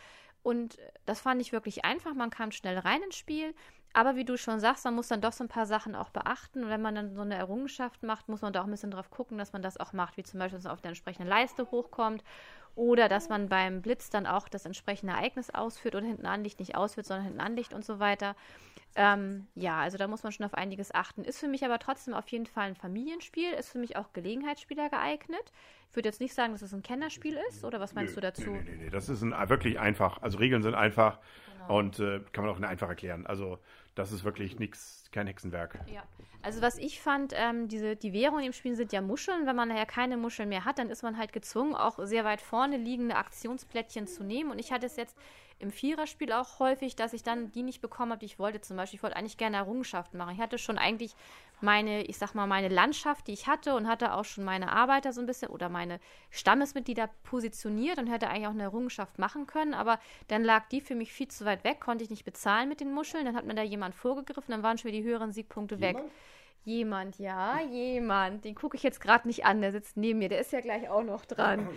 Und 0.49 0.77
das 1.05 1.21
fand 1.21 1.39
ich 1.41 1.51
wirklich 1.51 1.85
einfach. 1.85 2.15
Man 2.15 2.31
kam 2.31 2.51
schnell 2.51 2.79
rein 2.79 3.03
ins 3.03 3.17
Spiel. 3.17 3.53
Aber 3.93 4.15
wie 4.15 4.25
du 4.25 4.35
schon 4.35 4.59
sagst, 4.59 4.83
man 4.83 4.95
muss 4.95 5.07
dann 5.07 5.21
doch 5.21 5.31
so 5.31 5.43
ein 5.43 5.47
paar 5.47 5.67
Sachen 5.67 5.93
auch 5.93 6.09
beachten. 6.09 6.63
Und 6.63 6.69
wenn 6.71 6.81
man 6.81 6.95
dann 6.95 7.13
so 7.13 7.21
eine 7.21 7.35
Errungenschaft 7.35 8.01
macht, 8.01 8.29
muss 8.29 8.41
man 8.41 8.51
da 8.51 8.61
auch 8.61 8.65
ein 8.65 8.71
bisschen 8.71 8.89
drauf 8.89 9.11
gucken, 9.11 9.37
dass 9.37 9.53
man 9.53 9.61
das 9.61 9.77
auch 9.77 9.93
macht. 9.93 10.17
Wie 10.17 10.23
zum 10.23 10.39
Beispiel, 10.39 10.57
dass 10.57 10.63
man 10.63 10.73
auf 10.73 10.81
der 10.81 10.89
entsprechenden 10.89 11.29
Leiste 11.29 11.69
hochkommt. 11.69 12.23
Oder 12.75 13.09
dass 13.09 13.29
man 13.29 13.49
beim 13.49 13.81
Blitz 13.81 14.09
dann 14.09 14.25
auch 14.25 14.47
das 14.47 14.65
entsprechende 14.65 15.13
Ereignis 15.13 15.49
ausführt 15.49 15.95
oder 15.95 16.05
hinten 16.05 16.25
anlicht, 16.25 16.59
nicht 16.59 16.75
ausführt, 16.75 17.07
sondern 17.07 17.25
hinten 17.25 17.41
anlicht 17.41 17.73
und 17.73 17.83
so 17.83 17.99
weiter. 17.99 18.35
Ähm, 18.95 19.47
ja, 19.55 19.79
also 19.79 19.97
da 19.97 20.07
muss 20.07 20.23
man 20.23 20.31
schon 20.31 20.45
auf 20.45 20.53
einiges 20.53 20.93
achten. 20.93 21.23
Ist 21.23 21.39
für 21.39 21.47
mich 21.47 21.63
aber 21.63 21.79
trotzdem 21.79 22.13
auf 22.13 22.27
jeden 22.29 22.45
Fall 22.45 22.69
ein 22.69 22.75
Familienspiel, 22.75 23.51
ist 23.53 23.69
für 23.69 23.77
mich 23.77 23.97
auch 23.97 24.13
Gelegenheitsspieler 24.13 24.89
geeignet. 24.89 25.51
Ich 25.89 25.95
würde 25.95 26.09
jetzt 26.09 26.21
nicht 26.21 26.33
sagen, 26.33 26.53
dass 26.53 26.61
es 26.61 26.73
ein 26.73 26.83
Kennerspiel 26.83 27.37
ist, 27.49 27.63
oder 27.63 27.79
was 27.79 27.93
meinst 27.93 28.15
Nö, 28.15 28.21
du 28.21 28.27
dazu? 28.27 28.49
Nee, 28.49 28.61
nee, 28.63 28.75
nee, 28.83 28.89
das 28.89 29.09
ist 29.09 29.21
ein, 29.21 29.33
wirklich 29.49 29.79
einfach. 29.79 30.21
Also 30.21 30.37
Regeln 30.37 30.63
sind 30.63 30.75
einfach 30.75 31.19
und 31.67 31.99
äh, 31.99 32.21
kann 32.31 32.45
man 32.45 32.53
auch 32.53 32.59
einfach 32.61 32.89
erklären. 32.89 33.27
Also 33.27 33.59
das 33.99 34.13
ist 34.13 34.23
wirklich 34.23 34.57
nichts, 34.59 35.03
kein 35.11 35.27
Hexenwerk. 35.27 35.77
Ja, 35.93 36.03
also 36.41 36.61
was 36.61 36.77
ich 36.77 37.01
fand, 37.01 37.33
ähm, 37.35 37.67
diese, 37.67 37.97
die 37.97 38.13
Währung 38.13 38.39
im 38.39 38.53
Spiel 38.53 38.75
sind 38.75 38.93
ja 38.93 39.01
Muscheln. 39.01 39.45
Wenn 39.45 39.57
man 39.57 39.67
nachher 39.67 39.85
keine 39.85 40.15
Muscheln 40.15 40.47
mehr 40.47 40.63
hat, 40.63 40.79
dann 40.79 40.89
ist 40.89 41.03
man 41.03 41.17
halt 41.17 41.33
gezwungen, 41.33 41.75
auch 41.75 41.99
sehr 42.03 42.23
weit 42.23 42.39
vorne 42.39 42.77
liegende 42.77 43.17
Aktionsplättchen 43.17 44.07
zu 44.07 44.23
nehmen. 44.23 44.51
Und 44.51 44.59
ich 44.59 44.71
hatte 44.71 44.85
es 44.85 44.95
jetzt 44.95 45.17
im 45.59 45.71
Viererspiel 45.71 46.31
auch 46.31 46.59
häufig, 46.59 46.95
dass 46.95 47.13
ich 47.13 47.21
dann 47.21 47.51
die 47.51 47.63
nicht 47.63 47.81
bekommen 47.81 48.11
habe, 48.11 48.19
die 48.19 48.25
ich 48.25 48.39
wollte. 48.39 48.61
Zum 48.61 48.77
Beispiel, 48.77 48.97
ich 48.97 49.03
wollte 49.03 49.17
eigentlich 49.17 49.37
gerne 49.37 49.57
Errungenschaften 49.57 50.17
machen. 50.17 50.33
Ich 50.33 50.41
hatte 50.41 50.57
schon 50.57 50.77
eigentlich 50.77 51.13
meine, 51.61 52.03
ich 52.03 52.17
sag 52.17 52.33
mal, 52.33 52.47
meine 52.47 52.69
Landschaft, 52.69 53.27
die 53.27 53.33
ich 53.33 53.47
hatte 53.47 53.75
und 53.75 53.87
hatte 53.87 54.13
auch 54.13 54.23
schon 54.23 54.45
meine 54.45 54.71
Arbeiter 54.71 55.11
so 55.11 55.19
ein 55.19 55.27
bisschen 55.27 55.49
oder 55.49 55.67
meine 55.67 55.99
Stammesmitglieder 56.31 57.09
positioniert 57.23 57.97
und 57.97 58.07
hätte 58.07 58.29
eigentlich 58.29 58.47
auch 58.47 58.51
eine 58.51 58.63
Errungenschaft 58.63 59.19
machen 59.19 59.45
können, 59.47 59.73
aber 59.73 59.99
dann 60.29 60.45
lag 60.45 60.69
die 60.69 60.79
für 60.79 60.95
mich 60.95 61.11
viel 61.11 61.27
zu 61.27 61.43
weit 61.43 61.65
weg, 61.65 61.81
konnte 61.81 62.05
ich 62.05 62.09
nicht 62.09 62.23
bezahlen 62.23 62.69
mit 62.69 62.79
den 62.79 62.93
Muscheln, 62.93 63.25
dann 63.25 63.35
hat 63.35 63.45
mir 63.45 63.55
da 63.55 63.63
jemand 63.63 63.95
vorgegriffen, 63.95 64.51
dann 64.51 64.63
waren 64.63 64.77
schon 64.77 64.91
wieder 64.91 65.01
die 65.01 65.07
höheren 65.07 65.33
Siegpunkte 65.33 65.81
weg. 65.81 65.97
Jemand, 66.63 67.19
ja, 67.19 67.59
jemand. 67.61 68.45
Den 68.45 68.53
gucke 68.53 68.77
ich 68.77 68.83
jetzt 68.83 69.01
gerade 69.01 69.27
nicht 69.27 69.45
an, 69.45 69.61
der 69.61 69.71
sitzt 69.71 69.97
neben 69.97 70.19
mir, 70.19 70.29
der 70.29 70.39
ist 70.39 70.51
ja 70.51 70.59
gleich 70.61 70.89
auch 70.89 71.03
noch 71.03 71.25
dran. 71.25 71.67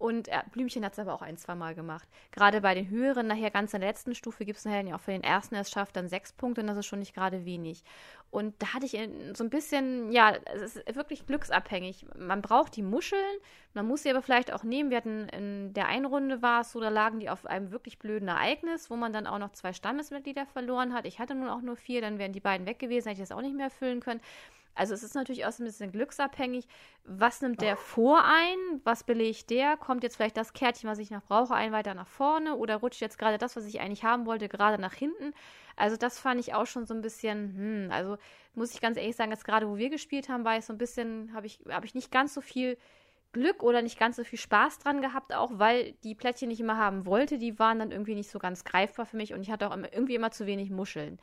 Und 0.00 0.28
äh, 0.28 0.40
Blümchen 0.50 0.82
hat 0.82 0.94
es 0.94 0.98
aber 0.98 1.12
auch 1.12 1.20
ein, 1.20 1.36
zwei 1.36 1.54
Mal 1.54 1.74
gemacht. 1.74 2.08
Gerade 2.32 2.62
bei 2.62 2.74
den 2.74 2.88
höheren, 2.88 3.26
nachher 3.26 3.50
ganz 3.50 3.74
in 3.74 3.80
der 3.80 3.90
letzten 3.90 4.14
Stufe 4.14 4.46
gibt 4.46 4.58
es 4.58 4.64
nachher 4.64 4.80
ja 4.80 4.96
auch 4.96 5.00
für 5.00 5.10
den 5.10 5.22
ersten, 5.22 5.54
der 5.54 5.60
es 5.60 5.70
schafft, 5.70 5.94
dann 5.94 6.08
sechs 6.08 6.32
Punkte 6.32 6.62
und 6.62 6.68
das 6.68 6.78
ist 6.78 6.86
schon 6.86 7.00
nicht 7.00 7.14
gerade 7.14 7.44
wenig. 7.44 7.84
Und 8.30 8.54
da 8.62 8.72
hatte 8.72 8.86
ich 8.86 8.92
so 9.34 9.44
ein 9.44 9.50
bisschen, 9.50 10.10
ja, 10.10 10.32
es 10.54 10.76
ist 10.76 10.96
wirklich 10.96 11.26
glücksabhängig. 11.26 12.06
Man 12.18 12.40
braucht 12.40 12.76
die 12.76 12.82
Muscheln, 12.82 13.20
man 13.74 13.86
muss 13.86 14.02
sie 14.02 14.10
aber 14.10 14.22
vielleicht 14.22 14.54
auch 14.54 14.62
nehmen. 14.62 14.88
Wir 14.88 14.96
hatten 14.96 15.28
in 15.28 15.74
der 15.74 15.88
einen 15.88 16.06
Runde 16.06 16.40
war 16.40 16.62
es 16.62 16.72
so, 16.72 16.80
da 16.80 16.88
lagen 16.88 17.20
die 17.20 17.28
auf 17.28 17.44
einem 17.44 17.70
wirklich 17.70 17.98
blöden 17.98 18.28
Ereignis, 18.28 18.88
wo 18.88 18.96
man 18.96 19.12
dann 19.12 19.26
auch 19.26 19.38
noch 19.38 19.52
zwei 19.52 19.74
Stammesmitglieder 19.74 20.46
verloren 20.46 20.94
hat. 20.94 21.06
Ich 21.06 21.18
hatte 21.18 21.34
nun 21.34 21.50
auch 21.50 21.60
nur 21.60 21.76
vier, 21.76 22.00
dann 22.00 22.18
wären 22.18 22.32
die 22.32 22.40
beiden 22.40 22.66
weg 22.66 22.78
gewesen, 22.78 23.08
hätte 23.08 23.20
ich 23.20 23.28
das 23.28 23.36
auch 23.36 23.42
nicht 23.42 23.54
mehr 23.54 23.66
erfüllen 23.66 24.00
können. 24.00 24.22
Also 24.80 24.94
es 24.94 25.02
ist 25.02 25.14
natürlich 25.14 25.44
auch 25.44 25.52
so 25.52 25.62
ein 25.62 25.66
bisschen 25.66 25.92
glücksabhängig. 25.92 26.66
Was 27.04 27.42
nimmt 27.42 27.60
der 27.60 27.76
vor 27.76 28.24
ein? 28.24 28.80
Was 28.82 29.04
belegt 29.04 29.50
der? 29.50 29.76
Kommt 29.76 30.02
jetzt 30.02 30.16
vielleicht 30.16 30.38
das 30.38 30.54
Kärtchen, 30.54 30.88
was 30.88 30.98
ich 30.98 31.10
noch 31.10 31.22
brauche, 31.22 31.54
ein 31.54 31.70
weiter 31.70 31.92
nach 31.92 32.06
vorne? 32.06 32.56
Oder 32.56 32.76
rutscht 32.76 33.02
jetzt 33.02 33.18
gerade 33.18 33.36
das, 33.36 33.56
was 33.56 33.66
ich 33.66 33.82
eigentlich 33.82 34.04
haben 34.04 34.24
wollte, 34.24 34.48
gerade 34.48 34.80
nach 34.80 34.94
hinten? 34.94 35.34
Also 35.76 35.98
das 35.98 36.18
fand 36.18 36.40
ich 36.40 36.54
auch 36.54 36.64
schon 36.64 36.86
so 36.86 36.94
ein 36.94 37.02
bisschen, 37.02 37.54
hm, 37.54 37.92
also 37.92 38.16
muss 38.54 38.72
ich 38.72 38.80
ganz 38.80 38.96
ehrlich 38.96 39.16
sagen, 39.16 39.32
jetzt 39.32 39.44
gerade 39.44 39.68
wo 39.68 39.76
wir 39.76 39.90
gespielt 39.90 40.30
haben, 40.30 40.46
war 40.46 40.56
ich 40.56 40.64
so 40.64 40.72
ein 40.72 40.78
bisschen, 40.78 41.34
habe 41.34 41.46
ich, 41.46 41.60
hab 41.68 41.84
ich 41.84 41.94
nicht 41.94 42.10
ganz 42.10 42.32
so 42.32 42.40
viel 42.40 42.78
Glück 43.32 43.62
oder 43.62 43.82
nicht 43.82 43.98
ganz 43.98 44.16
so 44.16 44.24
viel 44.24 44.38
Spaß 44.38 44.78
dran 44.78 45.02
gehabt, 45.02 45.34
auch 45.34 45.50
weil 45.58 45.92
die 46.04 46.14
Plättchen, 46.14 46.48
die 46.48 46.54
ich 46.54 46.60
immer 46.60 46.78
haben 46.78 47.04
wollte, 47.04 47.36
die 47.36 47.58
waren 47.58 47.80
dann 47.80 47.92
irgendwie 47.92 48.14
nicht 48.14 48.30
so 48.30 48.38
ganz 48.38 48.64
greifbar 48.64 49.04
für 49.04 49.18
mich 49.18 49.34
und 49.34 49.42
ich 49.42 49.50
hatte 49.50 49.70
auch 49.70 49.76
irgendwie 49.76 50.14
immer 50.14 50.30
zu 50.30 50.46
wenig 50.46 50.70
Muscheln. 50.70 51.18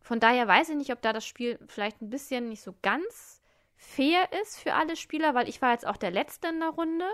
Von 0.00 0.20
daher 0.20 0.48
weiß 0.48 0.70
ich 0.70 0.76
nicht, 0.76 0.92
ob 0.92 1.02
da 1.02 1.12
das 1.12 1.26
Spiel 1.26 1.58
vielleicht 1.66 2.00
ein 2.02 2.10
bisschen 2.10 2.48
nicht 2.48 2.62
so 2.62 2.74
ganz 2.82 3.42
fair 3.76 4.28
ist 4.42 4.58
für 4.58 4.74
alle 4.74 4.96
Spieler, 4.96 5.34
weil 5.34 5.48
ich 5.48 5.62
war 5.62 5.72
jetzt 5.72 5.86
auch 5.86 5.96
der 5.96 6.10
Letzte 6.10 6.48
in 6.48 6.60
der 6.60 6.70
Runde. 6.70 7.06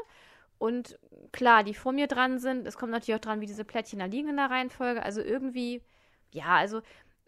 Und 0.58 0.98
klar, 1.32 1.64
die 1.64 1.74
vor 1.74 1.92
mir 1.92 2.06
dran 2.06 2.38
sind, 2.38 2.66
es 2.66 2.76
kommt 2.76 2.92
natürlich 2.92 3.16
auch 3.16 3.24
dran, 3.24 3.40
wie 3.40 3.46
diese 3.46 3.64
Plättchen 3.64 3.98
da 3.98 4.06
liegen 4.06 4.28
in 4.28 4.36
der 4.36 4.50
Reihenfolge. 4.50 5.02
Also 5.02 5.20
irgendwie, 5.20 5.82
ja, 6.30 6.56
also 6.56 6.80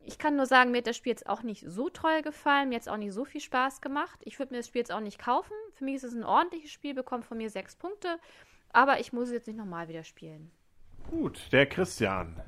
ich 0.05 0.19
kann 0.19 0.37
nur 0.37 0.47
sagen, 0.47 0.71
mir 0.71 0.79
hat 0.79 0.87
das 0.87 0.97
Spiel 0.97 1.11
jetzt 1.11 1.29
auch 1.29 1.43
nicht 1.43 1.65
so 1.69 1.91
toll 1.91 2.23
gefallen, 2.23 2.71
mir 2.71 2.77
hat 2.77 2.83
es 2.83 2.89
auch 2.89 2.97
nicht 2.97 3.13
so 3.13 3.25
viel 3.25 3.41
Spaß 3.41 3.81
gemacht. 3.81 4.19
Ich 4.25 4.39
würde 4.39 4.55
mir 4.55 4.59
das 4.59 4.69
Spiel 4.69 4.81
jetzt 4.81 4.93
auch 4.93 5.01
nicht 5.01 5.19
kaufen. 5.19 5.53
Für 5.75 5.85
mich 5.85 5.97
ist 5.97 6.05
es 6.05 6.15
ein 6.15 6.25
ordentliches 6.25 6.71
Spiel, 6.71 6.95
bekommt 6.95 7.27
von 7.27 7.37
mir 7.37 7.51
sechs 7.51 7.77
Punkte, 7.77 8.19
aber 8.73 9.01
ich 9.01 9.13
muss 9.13 9.29
es 9.29 9.35
jetzt 9.35 9.47
nicht 9.47 9.59
nochmal 9.59 9.89
wieder 9.89 10.05
spielen. 10.05 10.51
Gut, 11.11 11.53
der 11.53 11.67
Christian. 11.67 12.43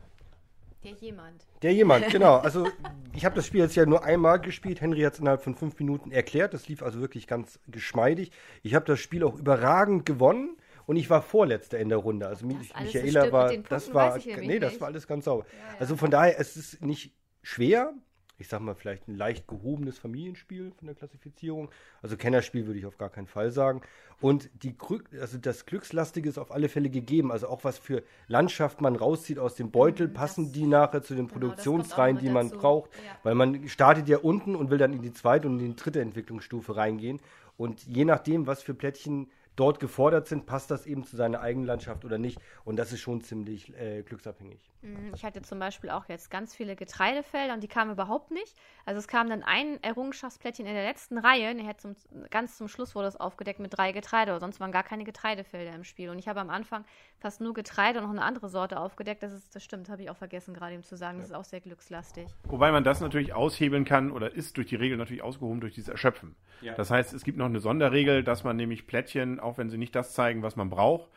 Der 0.84 0.92
jemand. 0.92 1.46
Der 1.62 1.74
jemand, 1.74 2.08
genau. 2.10 2.36
Also 2.36 2.66
ich 3.14 3.24
habe 3.24 3.34
das 3.34 3.46
Spiel 3.46 3.60
jetzt 3.60 3.76
ja 3.76 3.84
nur 3.86 4.04
einmal 4.04 4.40
gespielt. 4.40 4.80
Henry 4.80 5.02
hat 5.02 5.14
es 5.14 5.20
innerhalb 5.20 5.42
von 5.42 5.54
fünf 5.54 5.78
Minuten 5.78 6.10
erklärt. 6.10 6.54
Das 6.54 6.68
lief 6.68 6.82
also 6.82 7.00
wirklich 7.00 7.26
ganz 7.26 7.60
geschmeidig. 7.68 8.32
Ich 8.62 8.74
habe 8.74 8.86
das 8.86 9.00
Spiel 9.00 9.22
auch 9.24 9.38
überragend 9.38 10.06
gewonnen 10.06 10.56
und 10.86 10.96
ich 10.96 11.10
war 11.10 11.22
vorletzter 11.22 11.78
in 11.78 11.88
der 11.88 11.98
Runde. 11.98 12.26
Also 12.26 12.48
das 12.48 12.68
Michaela 12.80 13.30
war, 13.30 13.56
das 13.56 13.92
war, 13.92 14.18
nee, 14.18 14.58
das 14.58 14.80
war 14.80 14.88
alles 14.88 15.06
ganz 15.06 15.26
sauber. 15.26 15.44
Ja, 15.52 15.72
ja. 15.72 15.80
Also 15.80 15.96
von 15.96 16.10
daher, 16.10 16.40
es 16.40 16.56
ist 16.56 16.82
nicht 16.82 17.14
schwer. 17.42 17.92
Ich 18.40 18.48
sag 18.48 18.60
mal, 18.60 18.74
vielleicht 18.74 19.06
ein 19.06 19.16
leicht 19.16 19.46
gehobenes 19.46 19.98
Familienspiel 19.98 20.72
von 20.72 20.86
der 20.86 20.94
Klassifizierung. 20.94 21.68
Also 22.00 22.16
Kennerspiel 22.16 22.66
würde 22.66 22.78
ich 22.78 22.86
auf 22.86 22.96
gar 22.96 23.10
keinen 23.10 23.26
Fall 23.26 23.50
sagen. 23.50 23.82
Und 24.20 24.50
die, 24.62 24.74
also 25.20 25.38
das 25.38 25.66
Glückslastige 25.66 26.28
ist 26.28 26.38
auf 26.38 26.50
alle 26.50 26.68
Fälle 26.68 26.88
gegeben. 26.88 27.32
Also 27.32 27.48
auch 27.48 27.64
was 27.64 27.78
für 27.78 28.02
Landschaft 28.28 28.80
man 28.80 28.96
rauszieht 28.96 29.38
aus 29.38 29.54
dem 29.54 29.70
Beutel, 29.70 30.08
mhm, 30.08 30.14
passen 30.14 30.52
die 30.52 30.66
nachher 30.66 31.02
zu 31.02 31.14
den 31.14 31.28
genau, 31.28 31.38
Produktionsreihen, 31.38 32.18
die 32.18 32.30
man 32.30 32.48
dazu. 32.48 32.60
braucht. 32.60 32.90
Ja. 32.94 33.18
Weil 33.22 33.34
man 33.34 33.68
startet 33.68 34.08
ja 34.08 34.18
unten 34.18 34.56
und 34.56 34.70
will 34.70 34.78
dann 34.78 34.94
in 34.94 35.02
die 35.02 35.12
zweite 35.12 35.46
und 35.46 35.60
in 35.60 35.68
die 35.68 35.76
dritte 35.76 36.00
Entwicklungsstufe 36.00 36.76
reingehen. 36.76 37.20
Und 37.58 37.82
je 37.82 38.06
nachdem, 38.06 38.46
was 38.46 38.62
für 38.62 38.72
Plättchen 38.72 39.30
dort 39.60 39.78
gefordert 39.78 40.26
sind, 40.26 40.46
passt 40.46 40.70
das 40.70 40.86
eben 40.86 41.04
zu 41.04 41.16
seiner 41.16 41.42
eigenen 41.42 41.66
Landschaft 41.66 42.04
oder 42.06 42.16
nicht. 42.16 42.40
Und 42.64 42.76
das 42.76 42.92
ist 42.92 43.00
schon 43.00 43.20
ziemlich 43.20 43.76
äh, 43.76 44.02
glücksabhängig. 44.02 44.70
Mhm, 44.80 45.12
ich 45.14 45.22
hatte 45.24 45.42
zum 45.42 45.58
Beispiel 45.58 45.90
auch 45.90 46.08
jetzt 46.08 46.30
ganz 46.30 46.54
viele 46.54 46.76
Getreidefelder 46.76 47.52
und 47.52 47.62
die 47.62 47.68
kamen 47.68 47.92
überhaupt 47.92 48.30
nicht. 48.30 48.56
Also 48.86 48.98
es 48.98 49.06
kam 49.06 49.28
dann 49.28 49.42
ein 49.42 49.82
Errungenschaftsplättchen 49.82 50.66
in 50.66 50.74
der 50.74 50.84
letzten 50.84 51.18
Reihe. 51.18 51.50
Und 51.50 51.80
zum, 51.80 51.96
ganz 52.30 52.56
zum 52.56 52.68
Schluss 52.68 52.94
wurde 52.94 53.08
es 53.08 53.16
aufgedeckt 53.16 53.60
mit 53.60 53.76
drei 53.76 53.92
Getreide, 53.92 54.30
aber 54.30 54.40
sonst 54.40 54.60
waren 54.60 54.72
gar 54.72 54.82
keine 54.82 55.04
Getreidefelder 55.04 55.74
im 55.74 55.84
Spiel. 55.84 56.08
Und 56.08 56.18
ich 56.18 56.26
habe 56.26 56.40
am 56.40 56.48
Anfang 56.48 56.86
fast 57.18 57.42
nur 57.42 57.52
Getreide 57.52 57.98
und 57.98 58.06
noch 58.06 58.10
eine 58.12 58.22
andere 58.22 58.48
Sorte 58.48 58.80
aufgedeckt. 58.80 59.22
Das, 59.22 59.32
ist, 59.32 59.54
das 59.54 59.62
stimmt, 59.62 59.90
habe 59.90 60.02
ich 60.02 60.10
auch 60.10 60.16
vergessen, 60.16 60.54
gerade 60.54 60.74
ihm 60.74 60.82
zu 60.82 60.96
sagen. 60.96 61.18
Das 61.18 61.28
ja. 61.28 61.34
ist 61.34 61.40
auch 61.40 61.48
sehr 61.48 61.60
glückslastig. 61.60 62.26
Wobei 62.44 62.72
man 62.72 62.82
das 62.82 63.00
natürlich 63.00 63.34
aushebeln 63.34 63.84
kann 63.84 64.10
oder 64.10 64.34
ist 64.34 64.56
durch 64.56 64.68
die 64.68 64.76
Regel 64.76 64.96
natürlich 64.96 65.22
ausgehoben 65.22 65.60
durch 65.60 65.74
dieses 65.74 65.90
Erschöpfen. 65.90 66.34
Ja. 66.62 66.74
Das 66.74 66.90
heißt, 66.90 67.12
es 67.12 67.24
gibt 67.24 67.38
noch 67.38 67.46
eine 67.46 67.60
Sonderregel, 67.60 68.22
dass 68.24 68.44
man 68.44 68.56
nämlich 68.56 68.86
Plättchen, 68.86 69.40
auch 69.40 69.49
wenn 69.58 69.70
sie 69.70 69.78
nicht 69.78 69.94
das 69.94 70.14
zeigen, 70.14 70.42
was 70.42 70.56
man 70.56 70.70
braucht, 70.70 71.08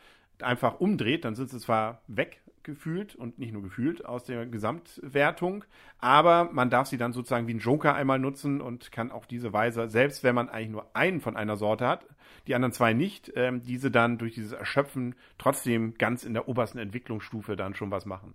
einfach 0.42 0.80
umdreht, 0.80 1.24
dann 1.24 1.34
sind 1.34 1.50
sie 1.50 1.58
zwar 1.58 2.02
weggefühlt 2.08 3.14
und 3.14 3.38
nicht 3.38 3.52
nur 3.52 3.62
gefühlt 3.62 4.04
aus 4.04 4.24
der 4.24 4.46
Gesamtwertung, 4.46 5.64
aber 5.98 6.50
man 6.52 6.70
darf 6.70 6.88
sie 6.88 6.98
dann 6.98 7.12
sozusagen 7.12 7.46
wie 7.46 7.54
ein 7.54 7.60
Joker 7.60 7.94
einmal 7.94 8.18
nutzen 8.18 8.60
und 8.60 8.90
kann 8.90 9.12
auf 9.12 9.26
diese 9.26 9.52
Weise, 9.52 9.88
selbst 9.88 10.24
wenn 10.24 10.34
man 10.34 10.48
eigentlich 10.48 10.70
nur 10.70 10.96
einen 10.96 11.20
von 11.20 11.36
einer 11.36 11.56
Sorte 11.56 11.86
hat, 11.86 12.06
die 12.46 12.54
anderen 12.54 12.72
zwei 12.72 12.92
nicht, 12.92 13.32
ähm, 13.36 13.62
diese 13.62 13.90
dann 13.90 14.18
durch 14.18 14.34
dieses 14.34 14.52
Erschöpfen 14.52 15.14
trotzdem 15.38 15.94
ganz 15.94 16.24
in 16.24 16.34
der 16.34 16.48
obersten 16.48 16.78
Entwicklungsstufe 16.78 17.56
dann 17.56 17.74
schon 17.74 17.90
was 17.90 18.06
machen. 18.06 18.34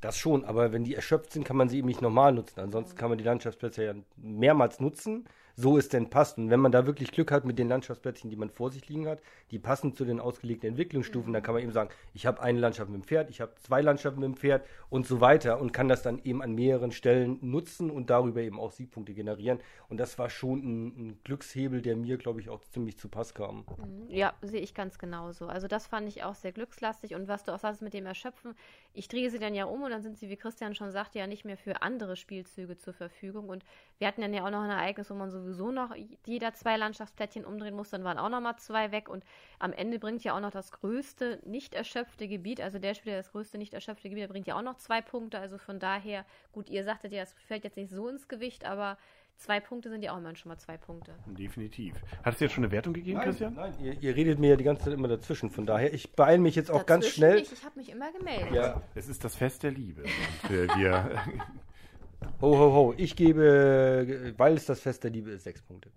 Das 0.00 0.16
schon, 0.16 0.44
aber 0.44 0.72
wenn 0.72 0.84
die 0.84 0.94
erschöpft 0.94 1.32
sind, 1.32 1.44
kann 1.44 1.58
man 1.58 1.68
sie 1.68 1.78
eben 1.78 1.88
nicht 1.88 2.00
normal 2.00 2.32
nutzen. 2.32 2.60
Ansonsten 2.60 2.96
kann 2.96 3.10
man 3.10 3.18
die 3.18 3.24
Landschaftsplätze 3.24 3.84
ja 3.84 3.94
mehrmals 4.16 4.80
nutzen 4.80 5.26
so 5.60 5.78
es 5.78 5.88
denn 5.88 6.10
passt. 6.10 6.38
Und 6.38 6.50
wenn 6.50 6.60
man 6.60 6.72
da 6.72 6.86
wirklich 6.86 7.12
Glück 7.12 7.30
hat 7.30 7.44
mit 7.44 7.58
den 7.58 7.68
Landschaftsplättchen, 7.68 8.30
die 8.30 8.36
man 8.36 8.50
vor 8.50 8.70
sich 8.70 8.88
liegen 8.88 9.06
hat, 9.06 9.20
die 9.50 9.58
passen 9.58 9.94
zu 9.94 10.04
den 10.04 10.20
ausgelegten 10.20 10.70
Entwicklungsstufen, 10.70 11.32
dann 11.32 11.42
kann 11.42 11.54
man 11.54 11.62
eben 11.62 11.72
sagen, 11.72 11.90
ich 12.14 12.26
habe 12.26 12.40
eine 12.42 12.58
Landschaft 12.58 12.90
mit 12.90 13.02
dem 13.02 13.04
Pferd, 13.04 13.30
ich 13.30 13.40
habe 13.40 13.52
zwei 13.62 13.80
Landschaften 13.80 14.20
mit 14.20 14.28
dem 14.28 14.36
Pferd 14.36 14.64
und 14.88 15.06
so 15.06 15.20
weiter 15.20 15.60
und 15.60 15.72
kann 15.72 15.88
das 15.88 16.02
dann 16.02 16.20
eben 16.24 16.42
an 16.42 16.54
mehreren 16.54 16.92
Stellen 16.92 17.38
nutzen 17.42 17.90
und 17.90 18.10
darüber 18.10 18.40
eben 18.40 18.58
auch 18.58 18.72
Siegpunkte 18.72 19.14
generieren. 19.14 19.58
Und 19.88 19.98
das 19.98 20.18
war 20.18 20.30
schon 20.30 20.58
ein, 20.60 20.86
ein 20.86 21.18
Glückshebel, 21.24 21.82
der 21.82 21.96
mir, 21.96 22.16
glaube 22.16 22.40
ich, 22.40 22.48
auch 22.48 22.62
ziemlich 22.70 22.98
zu 22.98 23.08
Pass 23.08 23.34
kam. 23.34 23.64
Mhm. 23.76 24.06
Ja, 24.08 24.32
sehe 24.42 24.60
ich 24.60 24.74
ganz 24.74 24.98
genauso. 24.98 25.46
Also 25.46 25.68
das 25.68 25.86
fand 25.86 26.08
ich 26.08 26.22
auch 26.22 26.34
sehr 26.34 26.52
glückslastig 26.52 27.14
und 27.14 27.28
was 27.28 27.44
du 27.44 27.52
auch 27.52 27.58
sagst 27.58 27.82
mit 27.82 27.94
dem 27.94 28.06
Erschöpfen, 28.06 28.54
ich 28.92 29.08
drehe 29.08 29.30
sie 29.30 29.38
dann 29.38 29.54
ja 29.54 29.64
um 29.64 29.82
und 29.82 29.90
dann 29.90 30.02
sind 30.02 30.18
sie, 30.18 30.28
wie 30.28 30.36
Christian 30.36 30.74
schon 30.74 30.90
sagte, 30.90 31.18
ja 31.18 31.26
nicht 31.26 31.44
mehr 31.44 31.56
für 31.56 31.82
andere 31.82 32.16
Spielzüge 32.16 32.76
zur 32.76 32.92
Verfügung. 32.92 33.48
Und 33.48 33.64
wir 33.98 34.08
hatten 34.08 34.20
dann 34.20 34.34
ja 34.34 34.44
auch 34.44 34.50
noch 34.50 34.62
ein 34.62 34.70
Ereignis, 34.70 35.10
wo 35.10 35.14
man 35.14 35.30
sowieso 35.30 35.70
noch 35.70 35.94
jeder 36.26 36.54
zwei 36.54 36.76
Landschaftsplättchen 36.76 37.44
umdrehen 37.44 37.76
muss, 37.76 37.90
dann 37.90 38.04
waren 38.04 38.18
auch 38.18 38.28
noch 38.28 38.40
mal 38.40 38.56
zwei 38.56 38.90
weg 38.90 39.08
und 39.08 39.24
am 39.58 39.72
Ende 39.72 39.98
bringt 39.98 40.24
ja 40.24 40.34
auch 40.34 40.40
noch 40.40 40.50
das 40.50 40.72
größte 40.72 41.40
nicht 41.44 41.74
erschöpfte 41.74 42.26
Gebiet, 42.26 42.60
also 42.60 42.78
der 42.78 42.94
Spieler 42.94 43.16
das 43.16 43.30
größte 43.30 43.58
nicht 43.58 43.74
erschöpfte 43.74 44.08
Gebiet, 44.08 44.24
der 44.24 44.28
bringt 44.28 44.46
ja 44.46 44.56
auch 44.56 44.62
noch 44.62 44.76
zwei 44.76 45.00
Punkte, 45.00 45.38
also 45.38 45.58
von 45.58 45.78
daher, 45.78 46.24
gut, 46.52 46.68
ihr 46.68 46.84
sagtet 46.84 47.12
ja, 47.12 47.22
es 47.22 47.34
fällt 47.46 47.64
jetzt 47.64 47.76
nicht 47.76 47.90
so 47.90 48.08
ins 48.08 48.26
Gewicht, 48.26 48.64
aber 48.64 48.98
Zwei 49.40 49.58
Punkte 49.58 49.88
sind 49.88 50.02
ja 50.02 50.12
auch 50.12 50.18
immer 50.18 50.36
schon 50.36 50.50
mal 50.50 50.58
zwei 50.58 50.76
Punkte. 50.76 51.14
Definitiv. 51.24 51.94
Hat 52.22 52.34
es 52.34 52.40
jetzt 52.40 52.52
schon 52.52 52.62
eine 52.62 52.72
Wertung 52.72 52.92
gegeben, 52.92 53.16
nein, 53.16 53.24
Christian? 53.24 53.54
Nein, 53.54 53.72
ihr, 53.82 53.98
ihr, 54.02 54.14
redet 54.14 54.38
mir 54.38 54.50
ja 54.50 54.56
die 54.56 54.64
ganze 54.64 54.84
Zeit 54.84 54.92
immer 54.92 55.08
dazwischen. 55.08 55.50
Von 55.50 55.64
daher, 55.64 55.94
ich 55.94 56.12
beeile 56.12 56.38
mich 56.38 56.54
jetzt 56.56 56.70
auch 56.70 56.82
dazwischen 56.82 57.00
ganz 57.00 57.06
schnell. 57.08 57.34
Nicht, 57.36 57.52
ich 57.52 57.64
habe 57.64 57.78
mich 57.78 57.88
immer 57.88 58.12
gemeldet. 58.12 58.52
Ja. 58.52 58.82
Es 58.94 59.08
ist 59.08 59.24
das 59.24 59.34
Fest 59.34 59.62
der 59.62 59.70
Liebe. 59.70 60.02
Und, 60.02 60.50
äh, 60.50 60.68
wir 60.76 61.10
Ho, 62.42 62.58
ho, 62.58 62.72
ho. 62.74 62.94
Ich 62.98 63.16
gebe, 63.16 64.34
weil 64.36 64.54
es 64.54 64.66
das 64.66 64.80
Fest 64.80 65.04
der 65.04 65.10
Liebe 65.10 65.30
ist, 65.30 65.44
sechs 65.44 65.62
Punkte. 65.62 65.90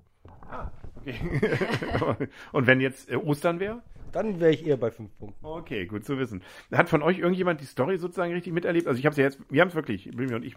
Ah, 0.49 0.71
okay. 0.95 1.19
Und 2.53 2.65
wenn 2.65 2.79
jetzt 2.79 3.11
äh, 3.11 3.17
Ostern 3.17 3.59
wäre? 3.59 3.81
Dann 4.13 4.39
wäre 4.39 4.51
ich 4.51 4.65
eher 4.65 4.77
bei 4.77 4.91
fünf 4.91 5.17
Punkten. 5.17 5.45
Okay, 5.45 5.85
gut 5.85 6.05
zu 6.05 6.17
wissen. 6.17 6.43
Hat 6.71 6.87
von 6.87 7.01
euch 7.01 7.17
irgendjemand 7.19 7.59
die 7.59 7.65
Story 7.65 7.97
sozusagen 7.97 8.31
richtig 8.31 8.53
miterlebt? 8.53 8.87
Also 8.87 8.99
ich 8.99 9.05
habe 9.05 9.13
es 9.13 9.17
ja 9.17 9.23
jetzt, 9.25 9.39
wir 9.49 9.59
haben 9.59 9.69
es 9.69 9.75
wirklich, 9.75 10.09
Blümchen 10.11 10.35
und 10.35 10.45
ich, 10.45 10.55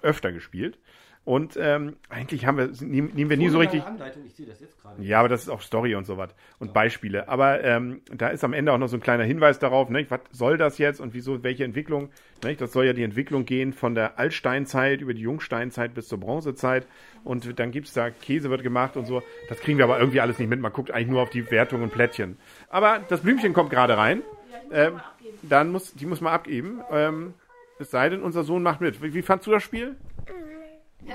öfter 0.00 0.32
gespielt. 0.32 0.78
Und 1.24 1.56
ähm, 1.58 1.96
eigentlich 2.10 2.44
haben 2.44 2.58
wir, 2.58 2.70
nehmen, 2.80 3.12
nehmen 3.14 3.30
wir 3.30 3.38
nie 3.38 3.48
so 3.48 3.58
richtig. 3.58 3.82
Anleitung, 3.82 4.24
ich 4.26 4.34
sehe 4.34 4.44
das 4.44 4.60
jetzt 4.60 4.80
gerade. 4.82 5.02
Ja, 5.02 5.20
aber 5.20 5.30
das 5.30 5.42
ist 5.42 5.48
auch 5.48 5.62
Story 5.62 5.94
und 5.94 6.04
so 6.04 6.18
was 6.18 6.34
und 6.58 6.68
ja. 6.68 6.72
Beispiele. 6.74 7.28
Aber 7.28 7.64
ähm, 7.64 8.02
da 8.12 8.28
ist 8.28 8.44
am 8.44 8.52
Ende 8.52 8.72
auch 8.72 8.78
noch 8.78 8.88
so 8.88 8.98
ein 8.98 9.00
kleiner 9.00 9.24
Hinweis 9.24 9.58
darauf, 9.58 9.88
ne, 9.88 10.04
was 10.10 10.20
soll 10.32 10.58
das 10.58 10.76
jetzt 10.76 11.00
und 11.00 11.14
wieso, 11.14 11.42
welche 11.42 11.64
Entwicklung? 11.64 12.10
Ne, 12.42 12.56
das 12.56 12.72
soll 12.72 12.84
ja 12.84 12.92
die 12.92 13.02
Entwicklung 13.02 13.46
gehen 13.46 13.72
von 13.72 13.94
der 13.94 14.18
Altsteinzeit 14.18 15.00
über 15.00 15.14
die 15.14 15.22
Jungsteinzeit 15.22 15.94
bis 15.94 16.08
zur 16.08 16.20
Bronzezeit. 16.20 16.86
Und 17.24 17.58
dann 17.58 17.70
gibt's 17.70 17.94
da 17.94 18.10
Käse 18.10 18.50
wird 18.50 18.62
gemacht 18.62 18.98
und 18.98 19.06
so. 19.06 19.22
Das 19.48 19.60
kriegen 19.60 19.78
wir 19.78 19.86
aber 19.86 19.98
irgendwie 19.98 20.20
alles 20.20 20.38
nicht 20.38 20.48
mit. 20.48 20.60
Man 20.60 20.74
guckt 20.74 20.90
eigentlich 20.90 21.08
nur 21.08 21.22
auf 21.22 21.30
die 21.30 21.50
Wertung 21.50 21.82
und 21.82 21.90
Plättchen. 21.90 22.36
Aber 22.68 23.00
das 23.08 23.22
Blümchen 23.22 23.54
kommt 23.54 23.70
gerade 23.70 23.96
rein. 23.96 24.22
Ähm, 24.70 25.00
dann 25.42 25.72
muss, 25.72 25.94
die 25.94 26.04
muss 26.04 26.20
man 26.20 26.34
abgeben. 26.34 26.82
Ähm, 26.90 27.32
es 27.78 27.90
sei 27.90 28.10
denn, 28.10 28.22
unser 28.22 28.44
Sohn 28.44 28.62
macht 28.62 28.82
mit. 28.82 29.02
Wie, 29.02 29.14
wie 29.14 29.22
fandst 29.22 29.46
du 29.46 29.50
das 29.50 29.62
Spiel? 29.62 29.96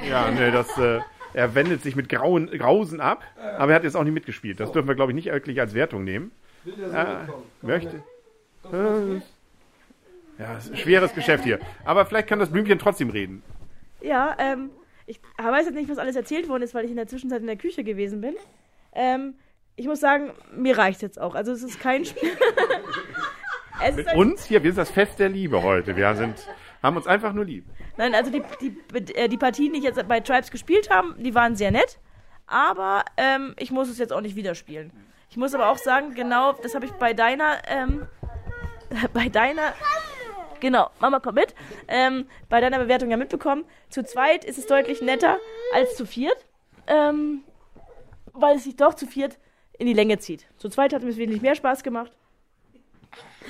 Ja, 0.08 0.30
nee, 0.32 0.52
das, 0.52 0.78
äh, 0.78 1.00
er 1.34 1.56
wendet 1.56 1.84
sich 1.84 1.96
mit 1.96 2.10
Grauen, 2.10 2.48
Grausen 2.48 3.02
ab, 3.02 3.24
aber 3.58 3.72
er 3.72 3.76
hat 3.76 3.84
jetzt 3.84 3.96
auch 3.96 4.04
nicht 4.04 4.14
mitgespielt. 4.14 4.60
Das 4.60 4.72
dürfen 4.72 4.88
wir, 4.88 4.96
glaube 4.96 5.12
ich, 5.12 5.16
nicht 5.16 5.32
wirklich 5.32 5.60
als 5.60 5.74
Wertung 5.74 6.04
nehmen. 6.04 6.32
Will 6.64 6.76
der 6.76 6.90
so 6.90 6.96
äh, 6.96 7.66
möchte. 7.66 8.04
Äh, 8.72 9.22
ja, 10.40 10.58
ist 10.58 10.72
ein 10.72 10.78
schweres 10.78 11.14
Geschäft 11.14 11.44
hier. 11.44 11.60
Aber 11.86 12.06
vielleicht 12.06 12.28
kann 12.28 12.40
das 12.40 12.50
Blümchen 12.50 12.80
trotzdem 12.80 13.10
reden. 13.10 13.44
Ja, 14.02 14.36
ähm, 14.40 14.70
ich 15.06 15.20
weiß 15.38 15.66
jetzt 15.66 15.76
nicht, 15.76 15.90
was 15.90 15.98
alles 15.98 16.16
erzählt 16.16 16.48
worden 16.48 16.64
ist, 16.64 16.74
weil 16.74 16.86
ich 16.86 16.92
in 16.92 16.98
der 16.98 17.08
Zwischenzeit 17.08 17.42
in 17.42 17.48
der 17.48 17.58
Küche 17.58 17.84
gewesen 17.84 18.22
bin. 18.22 18.36
Ähm, 18.94 19.36
ich 19.76 19.88
muss 19.88 20.00
sagen, 20.00 20.32
mir 20.56 20.78
reicht 20.78 21.02
jetzt 21.02 21.20
auch. 21.20 21.36
Also 21.36 21.52
es 21.52 21.64
ist 21.64 21.80
kein 21.80 22.06
Spiel. 22.06 22.32
es 23.84 23.96
Mit 23.96 24.08
ist 24.08 24.16
uns 24.16 24.46
hier, 24.46 24.64
wir 24.64 24.72
sind 24.72 24.78
das 24.78 24.92
Fest 24.92 25.20
der 25.20 25.30
Liebe 25.30 25.64
heute. 25.64 25.96
Wir 25.96 26.16
sind 26.16 26.36
haben 26.82 26.98
uns 26.98 27.08
einfach 27.08 27.34
nur 27.34 27.46
lieb. 27.46 27.66
Nein, 27.98 28.16
also 28.16 28.32
die, 28.32 28.44
die, 28.62 29.14
äh, 29.14 29.28
die 29.28 29.38
Partien, 29.38 29.74
die 29.74 29.80
ich 29.80 29.86
jetzt 29.86 30.08
bei 30.08 30.20
Tribes 30.20 30.52
gespielt 30.52 30.90
haben, 30.90 31.16
die 31.18 31.36
waren 31.36 31.56
sehr 31.56 31.72
nett. 31.72 32.00
Aber 32.48 33.04
ähm, 33.18 33.54
ich 33.60 33.72
muss 33.72 33.90
es 33.90 34.00
jetzt 34.00 34.12
auch 34.12 34.22
nicht 34.22 34.36
wieder 34.36 34.56
spielen. 34.56 34.92
Ich 35.30 35.38
muss 35.38 35.54
aber 35.54 35.70
auch 35.70 35.78
sagen, 35.78 36.16
genau, 36.16 36.54
das 36.54 36.74
habe 36.74 36.86
ich 36.86 36.92
bei 36.94 37.14
deiner, 37.14 37.58
ähm, 37.68 38.08
bei 39.14 39.30
deiner, 39.30 39.74
genau, 40.60 40.90
Mama 41.00 41.20
komm 41.20 41.36
mit, 41.36 41.54
ähm, 41.88 42.26
bei 42.50 42.60
deiner 42.62 42.80
Bewertung 42.80 43.12
ja 43.12 43.18
mitbekommen. 43.18 43.66
Zu 43.90 44.04
zweit 44.04 44.46
ist 44.46 44.58
es 44.58 44.66
deutlich 44.66 45.02
netter 45.02 45.38
als 45.74 45.96
zu 45.96 46.06
viert. 46.06 46.46
Ähm, 46.88 47.44
weil 48.42 48.58
es 48.58 48.64
sich 48.64 48.76
doch 48.76 48.94
zu 48.94 49.06
viert 49.06 49.38
in 49.78 49.88
die 49.88 49.94
Länge 49.94 50.20
zieht. 50.20 50.48
Zu 50.58 50.70
zweit 50.70 50.94
hat 50.94 51.02
es 51.02 51.06
mir 51.06 51.18
wesentlich 51.18 51.42
mehr 51.42 51.56
Spaß 51.56 51.84
gemacht. 51.84 52.12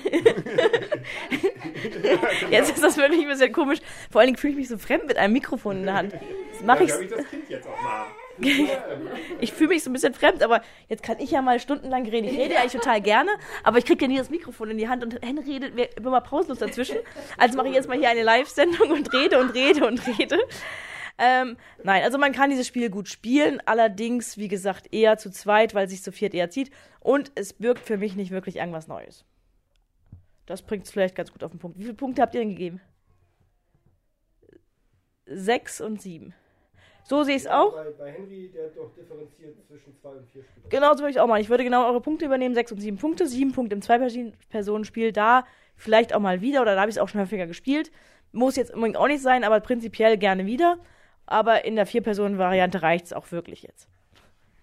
Jetzt 2.52 2.76
ist 2.76 2.84
das 2.84 2.98
wirklich 2.98 3.22
ein 3.22 3.30
bisschen 3.30 3.52
komisch. 3.52 3.80
Vor 4.12 4.22
allen 4.22 4.28
Dingen 4.28 4.38
fühle 4.38 4.52
ich 4.52 4.58
mich 4.58 4.70
so 4.70 4.78
fremd 4.78 5.08
mit 5.08 5.18
einem 5.18 5.34
Mikrofon 5.34 5.78
in 5.78 5.86
der 5.86 5.96
Hand. 5.96 6.14
Das 6.14 6.62
mache 6.64 6.84
ich. 6.84 6.92
ich 6.92 7.10
das 7.10 7.28
Kind 7.30 7.50
jetzt 7.50 7.68
auch 7.68 7.82
mal. 7.82 8.06
Ich 9.42 9.54
fühle 9.54 9.70
mich 9.70 9.84
so 9.84 9.90
ein 9.90 9.94
bisschen 9.94 10.14
fremd, 10.14 10.44
aber 10.44 10.62
jetzt 10.88 11.04
kann 11.04 11.20
ich 11.20 11.32
ja 11.32 11.42
mal 11.42 11.60
stundenlang 11.60 12.08
reden. 12.08 12.28
Ich 12.28 12.38
rede 12.38 12.54
ja 12.54 12.62
eigentlich 12.62 12.74
total 12.74 13.02
gerne, 13.02 13.32
aber 13.64 13.78
ich 13.78 13.86
kriege 13.86 14.06
ja 14.06 14.08
nie 14.08 14.18
das 14.18 14.30
Mikrofon 14.30 14.72
in 14.72 14.78
die 14.78 14.88
Hand 14.88 15.04
und 15.04 15.22
Henry 15.22 15.54
redet 15.54 15.76
mir 15.76 15.90
immer 15.98 16.12
mal 16.12 16.22
pausenlos 16.22 16.60
dazwischen. 16.60 16.98
Also 17.38 17.58
mache 17.58 17.68
ich 17.68 17.74
jetzt 17.74 17.90
mal 17.90 17.98
hier 17.98 18.10
eine 18.10 18.24
Live-Sendung 18.24 18.92
und 18.92 19.14
rede 19.14 19.40
und 19.40 19.54
rede 19.54 19.86
und 19.86 20.02
rede. 20.08 20.40
Ähm, 21.18 21.58
nein, 21.84 22.04
also 22.04 22.18
man 22.18 22.32
kann 22.32 22.50
dieses 22.50 22.66
Spiel 22.66 22.90
gut 22.90 23.10
spielen, 23.10 23.62
allerdings, 23.66 24.38
wie 24.38 24.48
gesagt, 24.48 24.94
eher 24.94 25.18
zu 25.18 25.32
zweit, 25.32 25.76
weil 25.76 25.90
sich 25.90 26.02
zu 26.02 26.14
viert 26.14 26.34
eher 26.34 26.50
zieht. 26.50 26.72
Und 27.02 27.34
es 27.36 27.54
birgt 27.54 27.86
für 27.86 27.98
mich 27.98 28.16
nicht 28.16 28.32
wirklich 28.32 28.56
irgendwas 28.56 28.88
Neues. 28.88 29.26
Das 30.50 30.64
bringt 30.64 30.86
es 30.86 30.92
vielleicht 30.92 31.16
ganz 31.16 31.32
gut 31.32 31.44
auf 31.44 31.52
den 31.52 31.60
Punkt. 31.60 31.78
Wie 31.78 31.84
viele 31.84 31.94
Punkte 31.94 32.24
habt 32.24 32.34
ihr 32.34 32.42
denn 32.42 32.50
gegeben? 32.50 32.82
Sechs 35.28 35.80
und 35.80 36.02
sieben. 36.02 36.34
So 37.04 37.22
sehe 37.22 37.36
ich 37.36 37.44
es 37.44 37.48
auch. 37.48 37.76
Bei, 37.76 37.92
bei 37.92 38.12
Henry, 38.12 38.50
der 38.52 38.66
hat 38.66 38.76
doch 38.76 38.92
differenziert 38.96 39.64
zwischen 39.68 39.96
zwei 39.96 40.10
und 40.10 40.28
vier 40.28 40.44
Spielern. 40.44 40.70
Genau 40.70 40.94
so 40.94 41.02
würde 41.02 41.12
ich 41.12 41.20
auch 41.20 41.28
machen. 41.28 41.42
Ich 41.42 41.50
würde 41.50 41.64
genau 41.64 41.88
eure 41.88 42.02
Punkte 42.02 42.26
übernehmen, 42.26 42.56
sechs 42.56 42.72
und 42.72 42.80
sieben 42.80 42.98
Punkte. 42.98 43.28
Sieben 43.28 43.52
Punkte 43.52 43.76
im 43.76 43.84
Zwei-Personen-Spiel, 43.84 45.12
da 45.12 45.46
vielleicht 45.76 46.16
auch 46.16 46.20
mal 46.20 46.42
wieder, 46.42 46.64
oder 46.64 46.74
da 46.74 46.82
habe 46.82 46.90
ich 46.90 46.96
es 46.96 47.00
auch 47.00 47.10
schon 47.10 47.22
häufiger 47.22 47.46
gespielt. 47.46 47.92
Muss 48.32 48.56
jetzt 48.56 48.74
unbedingt 48.74 48.98
auch 48.98 49.08
nicht 49.08 49.22
sein, 49.22 49.44
aber 49.44 49.60
prinzipiell 49.60 50.18
gerne 50.18 50.48
wieder. 50.48 50.80
Aber 51.28 51.64
in 51.64 51.76
der 51.76 51.86
Vier-Personen-Variante 51.86 52.82
reicht 52.82 53.06
es 53.06 53.14
auch 53.14 53.32
wirklich 53.32 53.62
jetzt. 53.62 53.88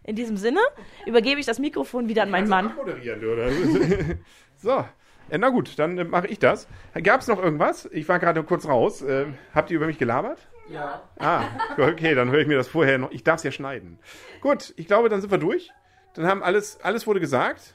In 0.02 0.16
diesem 0.16 0.36
Sinne 0.36 0.60
übergebe 1.06 1.38
ich 1.38 1.46
das 1.46 1.60
Mikrofon 1.60 2.08
wieder 2.08 2.24
an 2.24 2.30
meinen 2.30 2.48
Mann. 2.48 2.74
Moderieren, 2.74 3.24
oder? 3.24 3.50
so. 4.56 4.84
Äh, 5.28 5.38
na 5.38 5.48
gut, 5.48 5.78
dann 5.78 5.98
äh, 5.98 6.04
mache 6.04 6.26
ich 6.28 6.38
das. 6.38 6.68
Gab 7.02 7.20
es 7.20 7.28
noch 7.28 7.42
irgendwas? 7.42 7.86
Ich 7.92 8.08
war 8.08 8.18
gerade 8.18 8.42
kurz 8.44 8.66
raus. 8.66 9.02
Äh, 9.02 9.26
habt 9.54 9.70
ihr 9.70 9.76
über 9.76 9.86
mich 9.86 9.98
gelabert? 9.98 10.38
Ja. 10.68 11.02
Ah, 11.18 11.44
okay, 11.78 12.14
dann 12.14 12.30
höre 12.30 12.40
ich 12.40 12.48
mir 12.48 12.56
das 12.56 12.68
vorher 12.68 12.98
noch. 12.98 13.10
Ich 13.12 13.22
darf 13.22 13.36
es 13.36 13.44
ja 13.44 13.52
schneiden. 13.52 13.98
Gut, 14.40 14.74
ich 14.76 14.86
glaube, 14.86 15.08
dann 15.08 15.20
sind 15.20 15.30
wir 15.30 15.38
durch. 15.38 15.70
Dann 16.14 16.26
haben 16.26 16.42
alles, 16.42 16.80
alles 16.82 17.06
wurde 17.06 17.20
gesagt. 17.20 17.74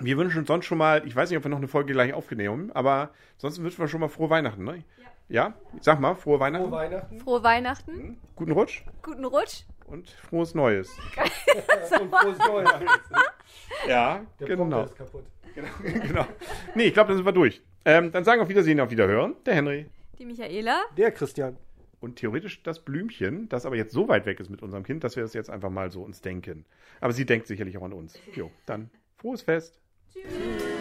Wir 0.00 0.16
wünschen 0.18 0.38
uns 0.40 0.48
sonst 0.48 0.66
schon 0.66 0.76
mal, 0.78 1.06
ich 1.06 1.14
weiß 1.14 1.30
nicht, 1.30 1.38
ob 1.38 1.44
wir 1.44 1.50
noch 1.50 1.58
eine 1.58 1.68
Folge 1.68 1.92
gleich 1.92 2.12
aufgenommen, 2.14 2.72
aber 2.74 3.10
sonst 3.38 3.62
wünschen 3.62 3.78
wir 3.78 3.86
schon 3.88 4.00
mal 4.00 4.08
frohe 4.08 4.28
Weihnachten, 4.28 4.64
ne? 4.64 4.82
Ja. 5.28 5.54
Sag 5.80 6.00
mal, 6.00 6.16
frohe 6.16 6.40
Weihnachten. 6.40 6.68
Frohe 6.68 6.78
Weihnachten. 6.78 7.20
Frohe 7.20 7.42
Weihnachten, 7.44 8.20
Guten 8.34 8.52
Rutsch 8.52 8.82
guten 9.02 9.24
Rutsch. 9.24 9.62
und 9.86 10.10
frohes 10.10 10.54
Neues. 10.54 10.90
Und 12.00 12.10
frohes 12.10 12.38
Neues. 12.38 12.70
Ja, 13.88 14.24
Der 14.40 14.46
genau. 14.46 14.62
Prompter 14.62 14.84
ist 14.84 14.96
kaputt. 14.96 15.24
genau. 15.54 16.26
Nee, 16.74 16.84
ich 16.84 16.94
glaube, 16.94 17.08
dann 17.08 17.16
sind 17.16 17.26
wir 17.26 17.32
durch. 17.32 17.62
Ähm, 17.84 18.10
dann 18.12 18.24
sagen 18.24 18.38
wir 18.38 18.44
auf 18.44 18.48
Wiedersehen, 18.48 18.80
auf 18.80 18.90
Wiederhören. 18.90 19.34
Der 19.44 19.54
Henry. 19.54 19.86
Die 20.18 20.24
Michaela. 20.24 20.82
Der 20.96 21.10
Christian. 21.12 21.56
Und 22.00 22.16
theoretisch 22.16 22.62
das 22.62 22.80
Blümchen, 22.84 23.48
das 23.48 23.64
aber 23.66 23.76
jetzt 23.76 23.92
so 23.92 24.08
weit 24.08 24.26
weg 24.26 24.38
ist 24.40 24.50
mit 24.50 24.62
unserem 24.62 24.84
Kind, 24.84 25.04
dass 25.04 25.16
wir 25.16 25.22
das 25.22 25.32
jetzt 25.34 25.50
einfach 25.50 25.70
mal 25.70 25.90
so 25.90 26.02
uns 26.02 26.20
denken. 26.20 26.66
Aber 27.00 27.12
sie 27.12 27.24
denkt 27.26 27.46
sicherlich 27.46 27.78
auch 27.78 27.82
an 27.82 27.92
uns. 27.92 28.18
Jo, 28.34 28.50
dann 28.66 28.90
frohes 29.16 29.42
Fest. 29.42 29.80
Tschüss. 30.12 30.73